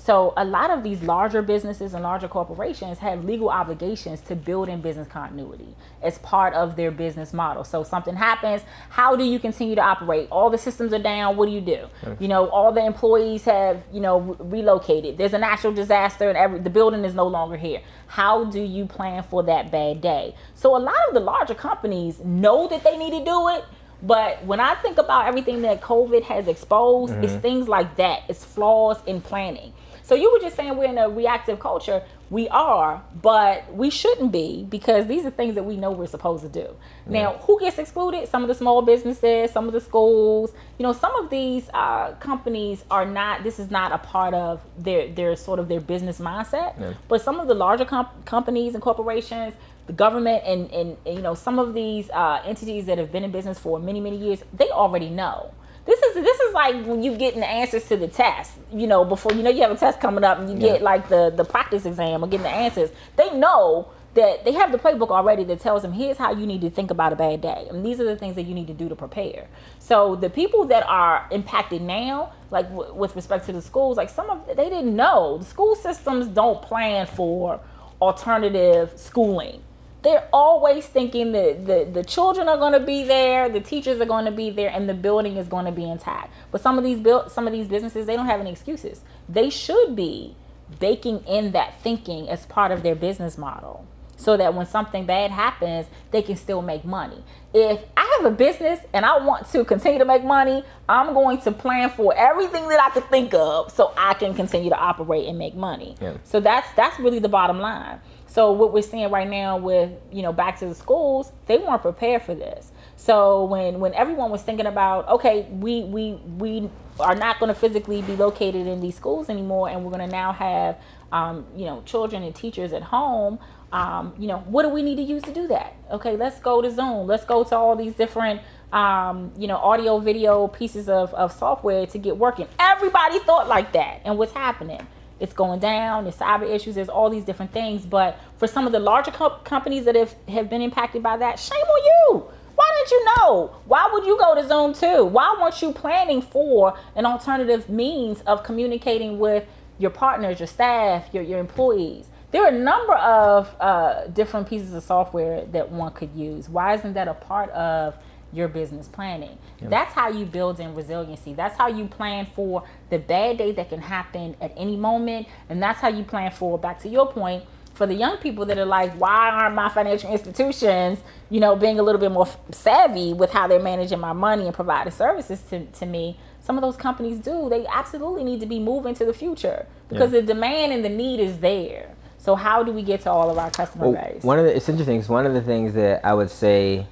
[0.10, 4.68] So a lot of these larger businesses and larger corporations have legal obligations to build
[4.68, 7.64] in business continuity as part of their business model.
[7.64, 10.28] So something happens, how do you continue to operate?
[10.32, 11.86] All the systems are down, what do you do?
[12.20, 15.20] You know, all the employees have, you know, re- relocated.
[15.20, 17.84] There's a natural disaster and every the building is no longer here.
[18.08, 20.34] How do you plan for that bad day?
[20.56, 23.64] So a lot of the larger companies know that they need to do it,
[24.02, 27.26] but when I think about everything that COVID has exposed, mm-hmm.
[27.26, 28.24] it's things like that.
[28.28, 29.72] It's flaws in planning.
[30.10, 32.02] So you were just saying we're in a reactive culture.
[32.32, 36.42] We are, but we shouldn't be because these are things that we know we're supposed
[36.42, 36.68] to do.
[37.06, 37.22] Yeah.
[37.22, 38.28] Now, who gets excluded?
[38.28, 40.52] Some of the small businesses, some of the schools.
[40.80, 43.44] You know, some of these uh, companies are not.
[43.44, 46.80] This is not a part of their their sort of their business mindset.
[46.80, 46.94] Yeah.
[47.08, 49.54] But some of the larger comp- companies and corporations,
[49.86, 53.24] the government, and, and, and you know some of these uh, entities that have been
[53.24, 55.54] in business for many many years, they already know
[55.90, 59.04] this is this is like when you getting the answers to the test you know
[59.04, 60.74] before you know you have a test coming up and you yeah.
[60.74, 62.92] get like the the practice exam or getting the answers.
[63.16, 66.62] They know that they have the playbook already that tells them here's how you need
[66.62, 67.68] to think about a bad day.
[67.70, 69.48] And these are the things that you need to do to prepare.
[69.80, 74.10] So the people that are impacted now like w- with respect to the schools like
[74.10, 75.40] some of they didn't know.
[75.40, 77.60] The school systems don't plan for
[78.02, 79.64] alternative schooling
[80.02, 84.06] they're always thinking that the, the children are going to be there, the teachers are
[84.06, 86.34] going to be there, and the building is going to be intact.
[86.52, 89.02] But some of these build some of these businesses they don't have any excuses.
[89.28, 90.36] They should be
[90.80, 93.86] baking in that thinking as part of their business model
[94.20, 97.24] so that when something bad happens, they can still make money.
[97.54, 101.40] If I have a business and I want to continue to make money, I'm going
[101.42, 105.28] to plan for everything that I could think of so I can continue to operate
[105.28, 105.96] and make money.
[106.02, 106.18] Yeah.
[106.26, 108.02] So that's that's really the bottom line.
[108.30, 111.82] So what we're seeing right now with, you know, back to the schools, they weren't
[111.82, 112.72] prepared for this.
[112.96, 116.70] So when when everyone was thinking about, okay, we we we
[117.00, 120.16] are not going to physically be located in these schools anymore, and we're going to
[120.16, 120.78] now have,
[121.12, 123.40] um, you know, children and teachers at home
[123.72, 125.76] um, you know, what do we need to use to do that?
[125.92, 127.08] Okay, let's go to Zoom.
[127.08, 128.42] Let's go to all these different,
[128.74, 132.48] um, you know, audio, video pieces of, of software to get working.
[132.60, 134.02] Everybody thought like that.
[134.06, 134.86] And what's happening?
[135.20, 136.04] It's going down.
[136.04, 136.76] There's cyber issues.
[136.76, 137.86] There's all these different things.
[137.86, 141.40] But for some of the larger co- companies that have, have been impacted by that,
[141.40, 142.26] shame on you.
[142.56, 143.56] Why didn't you know?
[143.66, 145.06] Why would you go to Zoom too?
[145.06, 149.46] Why weren't you planning for an alternative means of communicating with
[149.78, 152.08] your partners, your staff, your, your employees?
[152.32, 156.48] there are a number of uh, different pieces of software that one could use.
[156.48, 157.96] Why isn't that a part of
[158.32, 159.38] your business planning?
[159.62, 159.70] Yep.
[159.70, 161.34] That's how you build in resiliency.
[161.34, 165.28] That's how you plan for the bad day that can happen at any moment.
[165.50, 168.58] And that's how you plan for, back to your point, for the young people that
[168.58, 171.00] are like, why aren't my financial institutions,
[171.30, 174.54] you know, being a little bit more savvy with how they're managing my money and
[174.54, 176.18] providing services to, to me?
[176.42, 177.48] Some of those companies do.
[177.50, 180.22] They absolutely need to be moving to the future because yeah.
[180.22, 181.96] the demand and the need is there.
[182.18, 184.24] So how do we get to all of our customer well, base?
[184.24, 185.00] One of the it's interesting.
[185.00, 186.86] It's one of the things that I would say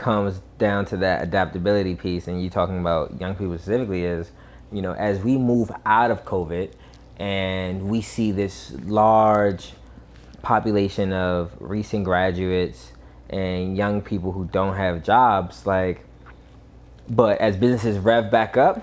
[0.00, 4.32] comes down to that adaptability piece, and you talking about young people specifically is,
[4.72, 6.72] you know, as we move out of COVID,
[7.18, 9.72] and we see this large
[10.40, 12.92] population of recent graduates
[13.28, 16.04] and young people who don't have jobs, like,
[17.08, 18.82] but as businesses rev back up,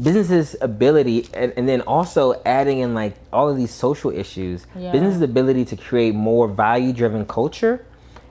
[0.00, 4.92] businesses ability and, and, then also adding in like all of these social issues yeah.
[4.92, 7.84] business's ability to create more value driven culture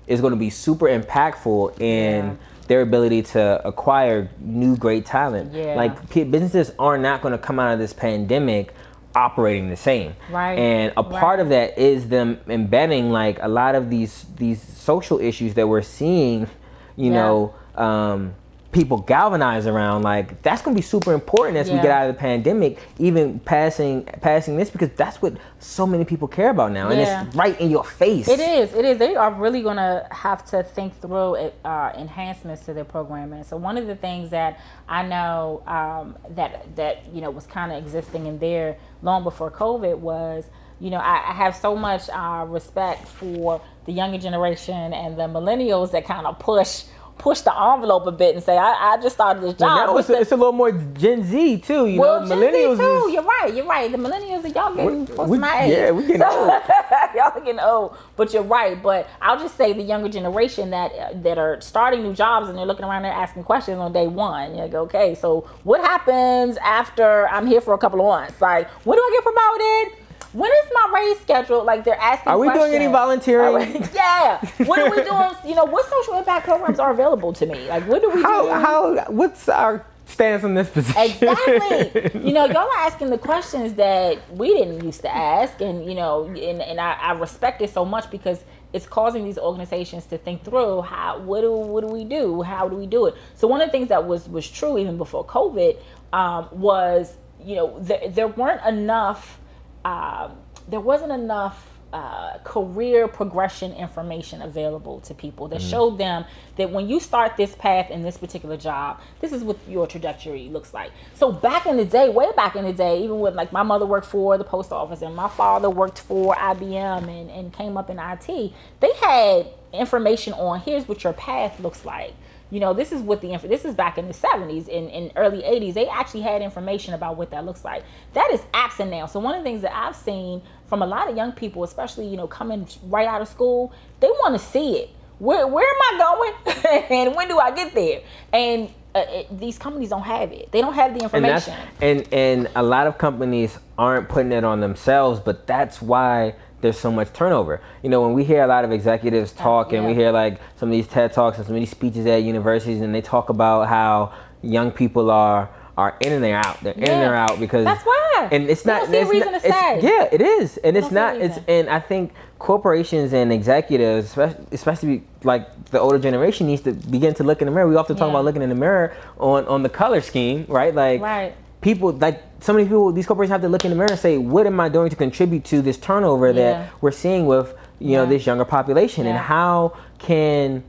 [0.08, 2.36] is going to be super impactful in yeah.
[2.68, 5.76] their ability to acquire new great talent yeah.
[5.76, 8.74] like p- businesses are not going to come out of this pandemic
[9.16, 11.40] operating the same right and a part right.
[11.40, 15.82] of that is them embedding like a lot of these these social issues that we're
[15.82, 16.48] seeing
[16.96, 18.34] you know um,
[18.78, 21.76] people galvanize around like that's going to be super important as yeah.
[21.76, 26.06] we get out of the pandemic even passing passing this because that's what so many
[26.06, 27.22] people care about now yeah.
[27.22, 30.08] and it's right in your face it is it is they are really going to
[30.12, 34.60] have to think through uh, enhancements to their programming so one of the things that
[34.88, 39.50] i know um, that that you know was kind of existing in there long before
[39.50, 40.46] covid was
[40.80, 45.24] you know, I, I have so much uh, respect for the younger generation and the
[45.24, 46.84] millennials that kind of push
[47.18, 49.90] push the envelope a bit and say, I, I just started this job.
[49.90, 52.28] Well, it's, a, it's, a, little more Gen Z too, you well, know.
[52.28, 53.06] Gen millennials Z too.
[53.08, 53.54] Is, you're right.
[53.54, 53.92] You're right.
[53.92, 55.72] The millennials are y'all getting we, my age.
[55.72, 56.50] Yeah, we getting so, old.
[57.16, 57.98] y'all getting old.
[58.16, 58.82] But you're right.
[58.82, 62.66] But I'll just say the younger generation that that are starting new jobs and they're
[62.66, 64.56] looking around there asking questions on day one.
[64.56, 68.42] You go, okay, so what happens after I'm here for a couple of months?
[68.42, 70.07] Like, when do I get promoted?
[70.34, 71.66] When is my raise scheduled?
[71.66, 72.32] Like they're asking.
[72.32, 72.72] Are we questions.
[72.72, 73.88] doing any volunteering?
[73.94, 74.40] yeah.
[74.66, 75.32] What are we doing?
[75.46, 77.68] You know, what social impact programs are available to me?
[77.68, 78.50] Like, what do we how, do?
[78.50, 79.12] How?
[79.12, 81.02] What's our stance on this position?
[81.02, 82.12] Exactly.
[82.26, 85.96] you know, y'all are asking the questions that we didn't used to ask, and you
[85.96, 88.40] know, and, and I, I respect it so much because
[88.74, 92.42] it's causing these organizations to think through how what do what do we do?
[92.42, 93.16] How do we do it?
[93.36, 95.78] So one of the things that was was true even before COVID
[96.14, 99.40] um, was you know there, there weren't enough
[99.86, 105.70] um, there wasn't enough uh, career progression information available to people that mm-hmm.
[105.70, 106.26] showed them
[106.58, 110.50] that when you start this path in this particular job, this is what your trajectory
[110.50, 110.92] looks like.
[111.14, 113.86] So back in the day, way back in the day, even when like my mother
[113.86, 117.90] worked for the post office and my father worked for IBM and, and came up
[117.90, 122.14] in IT, they had information on here's what your path looks like
[122.50, 125.42] you know this is what the this is back in the 70s in, in early
[125.42, 127.84] 80s they actually had information about what that looks like.
[128.14, 131.10] That is absent now so one of the things that i've seen from a lot
[131.10, 134.78] of young people especially you know coming right out of school they want to see
[134.78, 134.90] it.
[135.20, 136.86] Where, where am i going?
[136.90, 138.02] And when do i get there?
[138.32, 140.52] And uh, it, these companies don't have it.
[140.52, 141.54] They don't have the information.
[141.82, 146.34] and, and and a lot of companies aren't putting it on themselves but that's why
[146.62, 147.62] there's so much turnover.
[147.84, 149.80] You know, when we hear a lot of executives talk yeah.
[149.80, 152.24] and we hear like some of these TED Talks and some of these speeches at
[152.24, 156.60] universities and they talk about how young people are are in and they're out.
[156.64, 158.30] They're in and they're out because That's why.
[158.32, 158.92] and it's not.
[158.92, 159.80] it's reason not- to stay.
[159.84, 161.38] Yeah, it is, and it's don't see a not.
[161.38, 166.72] It's and I think corporations and executives, especially, especially like the older generation, needs to
[166.72, 167.68] begin to look in the mirror.
[167.68, 168.14] We often talk Yeah.
[168.14, 170.74] about looking in the mirror on on the color scheme, right?
[170.74, 171.36] Like Right.
[171.68, 174.18] People, like so many people, these corporations have to look in the mirror and say,
[174.18, 176.34] what am I doing to contribute to this turnover Yeah.
[176.40, 177.48] that we're seeing with
[177.80, 179.56] you know this younger population, and how
[180.00, 180.64] can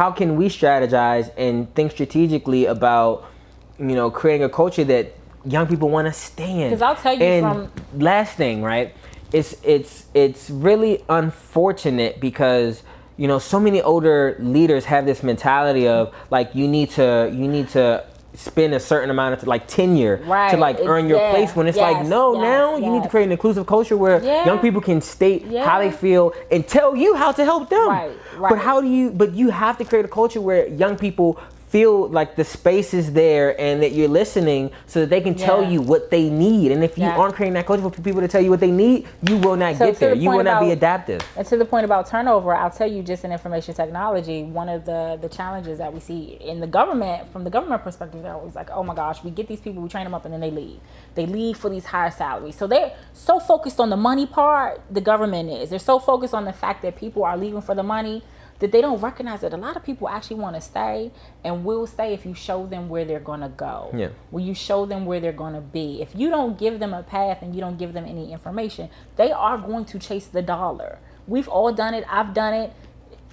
[0.00, 3.12] how can we strategize and think strategically about
[3.78, 5.04] you know creating a culture that
[5.56, 8.88] young people want to stay in because I'll tell you and from- last thing right
[9.32, 12.82] it's it's it's really unfortunate because
[13.16, 17.46] you know so many older leaders have this mentality of like you need to you
[17.56, 18.04] need to
[18.34, 20.50] spend a certain amount of like tenure right.
[20.50, 23.02] to like it's- earn your yeah, place when it's like no yes, now you need
[23.02, 24.44] to create an inclusive culture where Yeah.
[24.44, 28.10] young people can state how they feel and tell you how to help them Right,
[28.36, 28.50] Right.
[28.50, 31.38] but how do you but you have to create a culture where young people
[31.74, 35.60] feel like the space is there and that you're listening so that they can tell
[35.72, 37.18] you what they need and if you Yeah.
[37.18, 39.74] aren't creating that culture for people to tell you what they need you will not
[39.74, 42.06] So get there the you will point not be adaptive And to the point about
[42.06, 45.98] turnover, I'll tell you just in information technology, one of the the challenges that we
[46.08, 49.30] see in the government, from the government perspective, they're always like, oh my gosh, we
[49.38, 50.78] get these people, we train them up, and then they leave.
[51.18, 52.56] They leave for these higher salaries.
[52.60, 55.70] So they're so focused on the money part, the government is.
[55.70, 58.22] They're so focused on the fact that people are leaving for the money
[58.58, 61.10] that they don't recognize that a lot of people actually want to stay
[61.42, 63.90] and will stay if you show them where they're going to go.
[63.94, 64.08] Yeah.
[64.30, 66.00] When you show them where they're going to be.
[66.00, 69.32] If you don't give them a path and you don't give them any information, they
[69.32, 70.98] are going to chase the dollar.
[71.26, 72.04] We've all done it.
[72.08, 72.72] I've done it.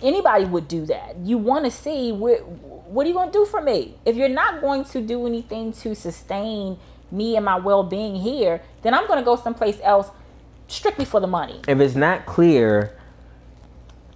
[0.01, 1.17] Anybody would do that.
[1.17, 3.97] You want to see where, what are you going to do for me?
[4.05, 6.79] If you're not going to do anything to sustain
[7.11, 10.09] me and my well-being here, then I'm going to go someplace else
[10.67, 11.61] strictly for the money.
[11.67, 12.97] if it's not clear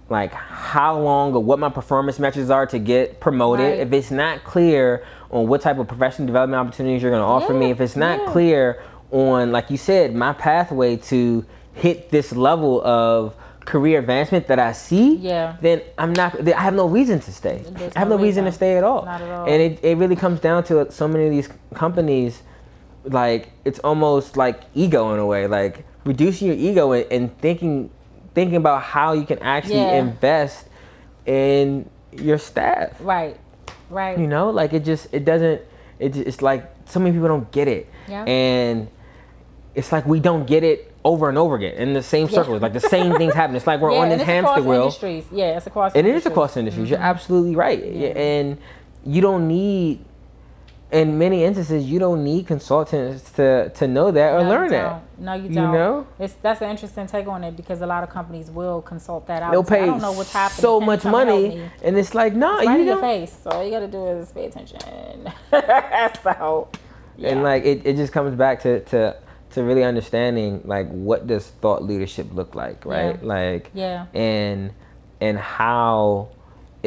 [0.08, 3.80] like how long or what my performance metrics are to get promoted Right.
[3.80, 7.52] if it's not clear on what type of professional development opportunities you're going to offer
[7.52, 8.32] me if it's not yeah.
[8.32, 11.44] clear on like you said my pathway to
[11.74, 13.34] hit this level of
[13.64, 15.56] career advancement that I see Yeah.
[15.60, 18.44] then I'm not I have no reason to stay There's I have no no reason
[18.44, 19.44] to stay at all Not at all.
[19.48, 22.42] and it, it really comes down to so many of these companies
[23.04, 27.90] like it's almost like ego in a way like reducing your ego and, and thinking
[28.36, 30.04] thinking about how you can actually Yeah.
[30.04, 30.68] invest
[31.24, 33.36] in your staff Right.
[33.88, 34.18] Right.
[34.18, 35.62] you know like it just it doesn't
[35.98, 38.24] it, it's like so many people don't get it Yeah.
[38.24, 38.88] and
[39.74, 42.74] it's like we don't get it over and over again in the same circles like
[42.74, 45.24] the same things happen it's like we're yeah, on this hamster wheel industries.
[45.32, 46.32] Yeah, it's across and it is industries.
[46.32, 46.90] across industries.
[46.90, 47.14] You're mm-hmm.
[47.14, 47.80] absolutely right.
[47.84, 48.08] Yeah.
[48.08, 48.58] And
[49.04, 50.04] you don't need,
[50.92, 55.02] in many instances, you don't need consultants to, to know that or No, learn that.
[55.18, 55.54] No, you don't.
[55.54, 56.06] You know?
[56.18, 59.42] It's that's an interesting take on it because a lot of companies will consult that
[59.42, 59.50] out.
[59.50, 60.60] They'll say, I pay don't know what's happening.
[60.60, 63.36] so much come and help money, and it's like, no, right you in your face.
[63.42, 65.32] So all you gotta do is pay attention.
[66.22, 66.68] so,
[67.16, 67.30] yeah.
[67.30, 69.16] And like, it, it just comes back to, to
[69.50, 73.18] to really understanding like what does thought leadership look like, right?
[73.20, 73.26] Yeah.
[73.26, 74.06] Like, Yeah.
[74.14, 74.70] and
[75.20, 76.28] and how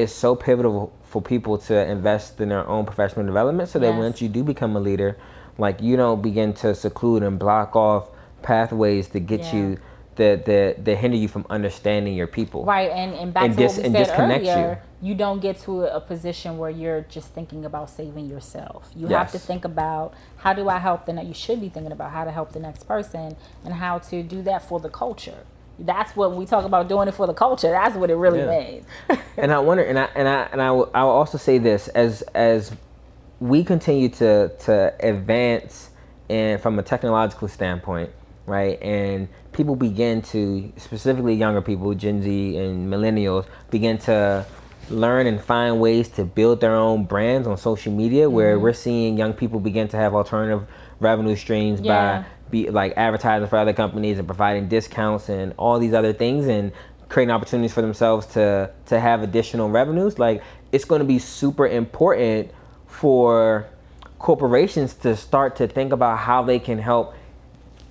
[0.01, 3.97] it's so pivotal for people to invest in their own professional development so that Yes.
[3.99, 5.17] once you do become a leader
[5.57, 8.09] like you don't begin to seclude and block off
[8.41, 9.55] pathways to get Yeah.
[9.55, 9.77] you
[10.15, 13.59] that that that hinder you from understanding your people Right, and, and back And to
[13.59, 14.51] dis- what we and said disconnect you.
[14.51, 15.15] earlier, you.
[15.15, 18.89] don't get to a, a position where you're just thinking about saving yourself.
[18.95, 21.27] You have to think about how do I help the next.
[21.29, 24.41] You should be thinking about how to help the next person and how to do
[24.43, 25.41] that for the culture.
[25.79, 27.69] That's what we talk about doing it for the culture.
[27.71, 28.59] That's what it really Yeah.
[28.59, 28.85] means.
[29.37, 31.87] and I wonder, and I and I and I will, I will also say this
[31.89, 32.71] as as
[33.39, 35.89] we continue to to advance
[36.29, 38.09] and from a technological standpoint,
[38.45, 38.81] right?
[38.81, 44.45] And people begin to specifically younger people, Gen Z and millennials, begin to
[44.89, 48.63] learn and find ways to build their own brands on social media where Mm-hmm.
[48.63, 50.67] we're seeing young people begin to have alternative
[50.99, 52.21] revenue streams Yeah.
[52.21, 56.47] by be like advertising for other companies and providing discounts and all these other things
[56.47, 56.71] and
[57.07, 61.67] creating opportunities for themselves to to have additional revenues like it's going to be super
[61.67, 62.51] important
[62.87, 63.67] for
[64.19, 67.15] corporations to start to think about how they can help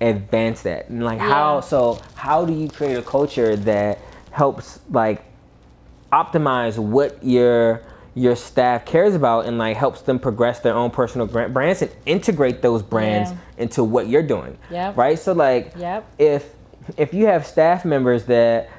[0.01, 0.89] advance that.
[0.89, 3.99] And like how so how do you create a culture that
[4.31, 5.23] helps like
[6.11, 7.81] optimize what your
[8.19, 12.61] your staff cares about and like helps them progress their own personal brands and integrate
[12.61, 13.63] those brands Yeah.
[13.63, 14.97] into what you're doing Yep.
[14.97, 16.05] right so like Yep.
[16.17, 16.53] if
[16.97, 18.69] if you have staff members that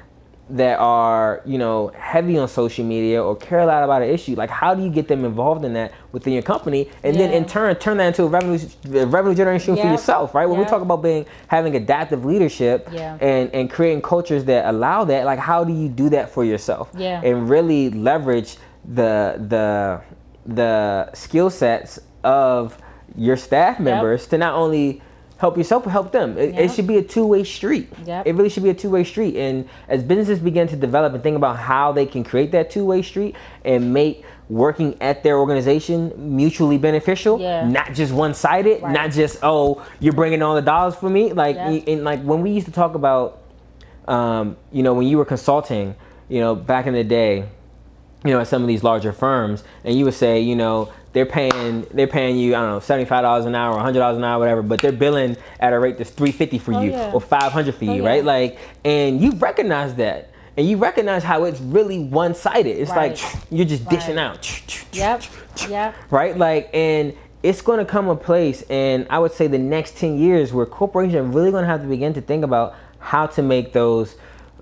[0.49, 4.35] that are you know heavy on social media or care a lot about an issue
[4.35, 7.45] like how do you get them involved in that within your company and then in
[7.45, 8.59] turn turn that into a revenue
[9.07, 13.17] revenue generation for yourself right when we talk about being having adaptive leadership Yeah.
[13.21, 16.89] and and creating cultures that allow that like how do you do that for yourself
[16.97, 17.21] Yeah.
[17.23, 20.01] and really leverage the the
[20.45, 22.77] the skill sets of
[23.15, 25.01] your staff members to not only
[25.37, 26.37] help yourself but help them.
[26.37, 26.59] It, Yep.
[26.63, 27.89] it should be a two way street.
[28.05, 28.27] Yep.
[28.27, 29.35] It really should be a two way street.
[29.35, 32.85] And as businesses begin to develop and think about how they can create that two
[32.85, 37.67] way street and make working at their organization mutually beneficial, Yeah.
[37.67, 38.91] not just one sided, Right.
[38.93, 41.33] not just oh you're bringing all the dollars for me.
[41.33, 41.83] Like Yep.
[41.87, 43.39] and like when we used to talk about,
[44.07, 45.95] um, you know, when you were consulting,
[46.29, 47.45] you know, back in the day,
[48.23, 51.25] you know, at some of these larger firms, and you would say, you know, they're
[51.25, 54.23] paying they're paying you, I don't know, seventy five dollars an hour, hundred dollars an
[54.23, 57.11] hour, whatever, but they're billing at a rate that's three fifty for Oh, you yeah.
[57.11, 58.09] or five hundred for Oh, you, yeah.
[58.09, 58.23] right?
[58.23, 60.29] Like, and you recognize that.
[60.57, 62.77] And you recognize how it's really one sided.
[62.77, 63.11] It's Right.
[63.21, 64.41] like you're just dishing out.
[64.93, 65.23] Yep.
[65.69, 65.95] Yep.
[66.11, 66.37] Right?
[66.37, 67.13] Like, and
[67.43, 70.65] it's going to come a place, and I would say the next 10 years, where
[70.65, 74.15] corporations are really going to have to begin to think about how to make those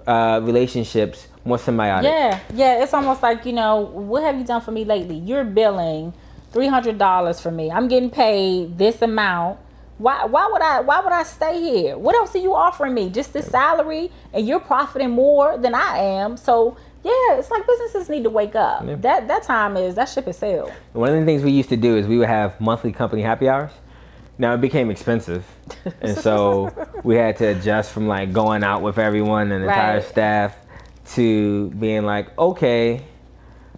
[0.07, 2.03] uh, relationships more symbiotic.
[2.03, 2.83] Yeah, yeah.
[2.83, 5.17] It's almost like you know, what have you done for me lately?
[5.17, 6.13] You're billing
[6.53, 7.69] three hundred dollars for me.
[7.69, 9.59] I'm getting paid this amount.
[9.97, 10.23] Why?
[10.25, 10.79] Why would I?
[10.79, 11.97] Why would I stay here?
[11.97, 13.09] What else are you offering me?
[13.09, 16.37] Just this salary, and you're profiting more than I am.
[16.37, 18.85] So yeah, it's like businesses need to wake up.
[18.85, 18.95] Yeah.
[18.95, 20.71] That that time is that ship is sailed.
[20.93, 23.49] One of the things we used to do is we would have monthly company happy
[23.49, 23.71] hours.
[24.37, 25.45] Now it became expensive,
[26.01, 26.71] and so
[27.03, 30.55] we had to adjust from like going out with everyone and the entire staff
[31.16, 33.01] to being like, okay,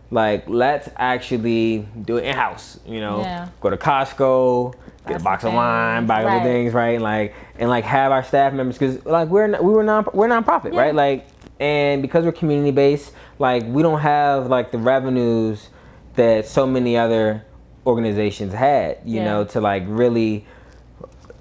[0.09, 2.79] like let's actually do it in house.
[2.85, 3.47] You know, Yeah.
[3.61, 4.73] go to Costco,
[5.07, 6.35] get a box of wine, buy right.
[6.41, 6.95] other things, right?
[6.95, 10.27] And Like and like have our staff members because like we're we were non we're
[10.27, 10.81] nonprofit, Yeah.
[10.81, 10.95] right?
[10.95, 11.27] Like
[11.59, 15.69] and because we're community based, like we don't have like the revenues
[16.15, 17.45] that so many other
[17.87, 19.25] organizations had, you Yeah.
[19.25, 20.45] know, to like really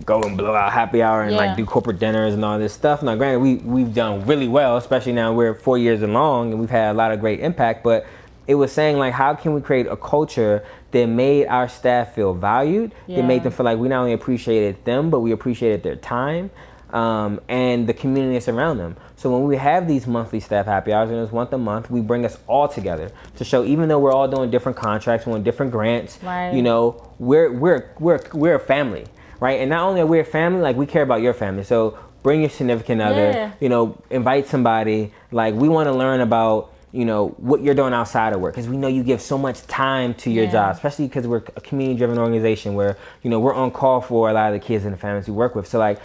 [0.04, 1.36] go and blow out happy hour and Yeah.
[1.38, 3.02] like do corporate dinners and all this stuff.
[3.02, 6.70] Now, granted, we we've done really well, especially now we're four years along and we've
[6.70, 7.82] had a lot of great impact.
[7.84, 8.06] But
[8.46, 12.34] it was saying like, how can we create a culture that made our staff feel
[12.34, 12.92] valued?
[13.08, 16.50] That made them feel like we not only appreciated them, but we appreciated their time.
[16.92, 18.96] Um, and the community that's around them.
[19.14, 22.00] So when we have these monthly staff happy hours, and it's once a month, we
[22.00, 25.44] bring us all together to show, even though we're all doing different contracts, we're on
[25.44, 26.52] different grants, Right.
[26.52, 29.04] you know, we're we're we're we're a family,
[29.40, 29.60] right?
[29.60, 31.64] And not only are we a family, like we care about your family.
[31.64, 33.52] So bring your significant other, Yeah.
[33.60, 35.12] you know, invite somebody.
[35.32, 38.68] Like we want to learn about you know what you're doing outside of work because
[38.68, 40.50] we know you give so much time to your Yeah.
[40.50, 44.32] job, especially because we're a community-driven organization where you know we're on call for a
[44.32, 45.66] lot of the kids and the families we work with.
[45.66, 45.98] So like.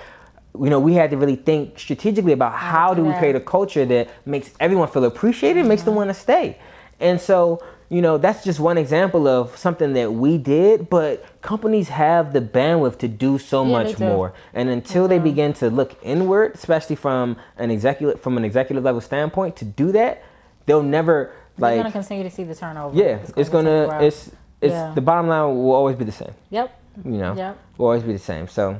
[0.57, 3.83] You know, we had to really think strategically about how do we create a culture
[3.87, 6.57] that makes everyone feel appreciated, makes them want to stay.
[7.01, 11.89] And so, you know, that's just one example of something that we did, but companies
[11.89, 14.03] have the bandwidth to do so Yeah, much do.
[14.05, 14.33] more.
[14.53, 19.01] And until they begin to look inward, especially from an executive from an executive level
[19.01, 20.23] standpoint, to do that,
[20.65, 22.97] they'll never like gonna continue to see the turnover.
[22.97, 24.31] yeah, it's gonna continue to it's
[24.61, 24.91] it's Yeah.
[24.95, 26.33] the bottom line will always be the same.
[26.49, 26.79] Yep.
[27.05, 27.57] You know, Yep.
[27.77, 28.47] will always be the same.
[28.47, 28.77] So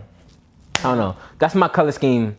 [0.79, 1.15] I don't know.
[1.37, 2.35] That's my color scheme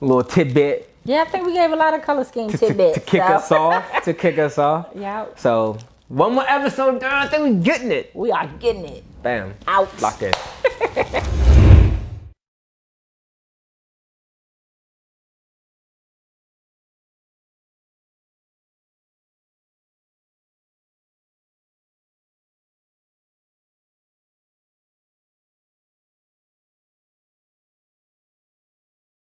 [0.00, 3.00] little tidbit Yeah, I think we gave a lot of color scheme to, to, to
[3.00, 4.02] kick so- us off.
[4.04, 4.86] To kick us off.
[4.94, 5.78] Yeah, So
[6.10, 7.10] one more episode, girl.
[7.12, 8.10] I think we're getting it.
[8.14, 9.54] we are getting it Bam.
[9.68, 9.88] out.
[10.02, 10.32] Locked in.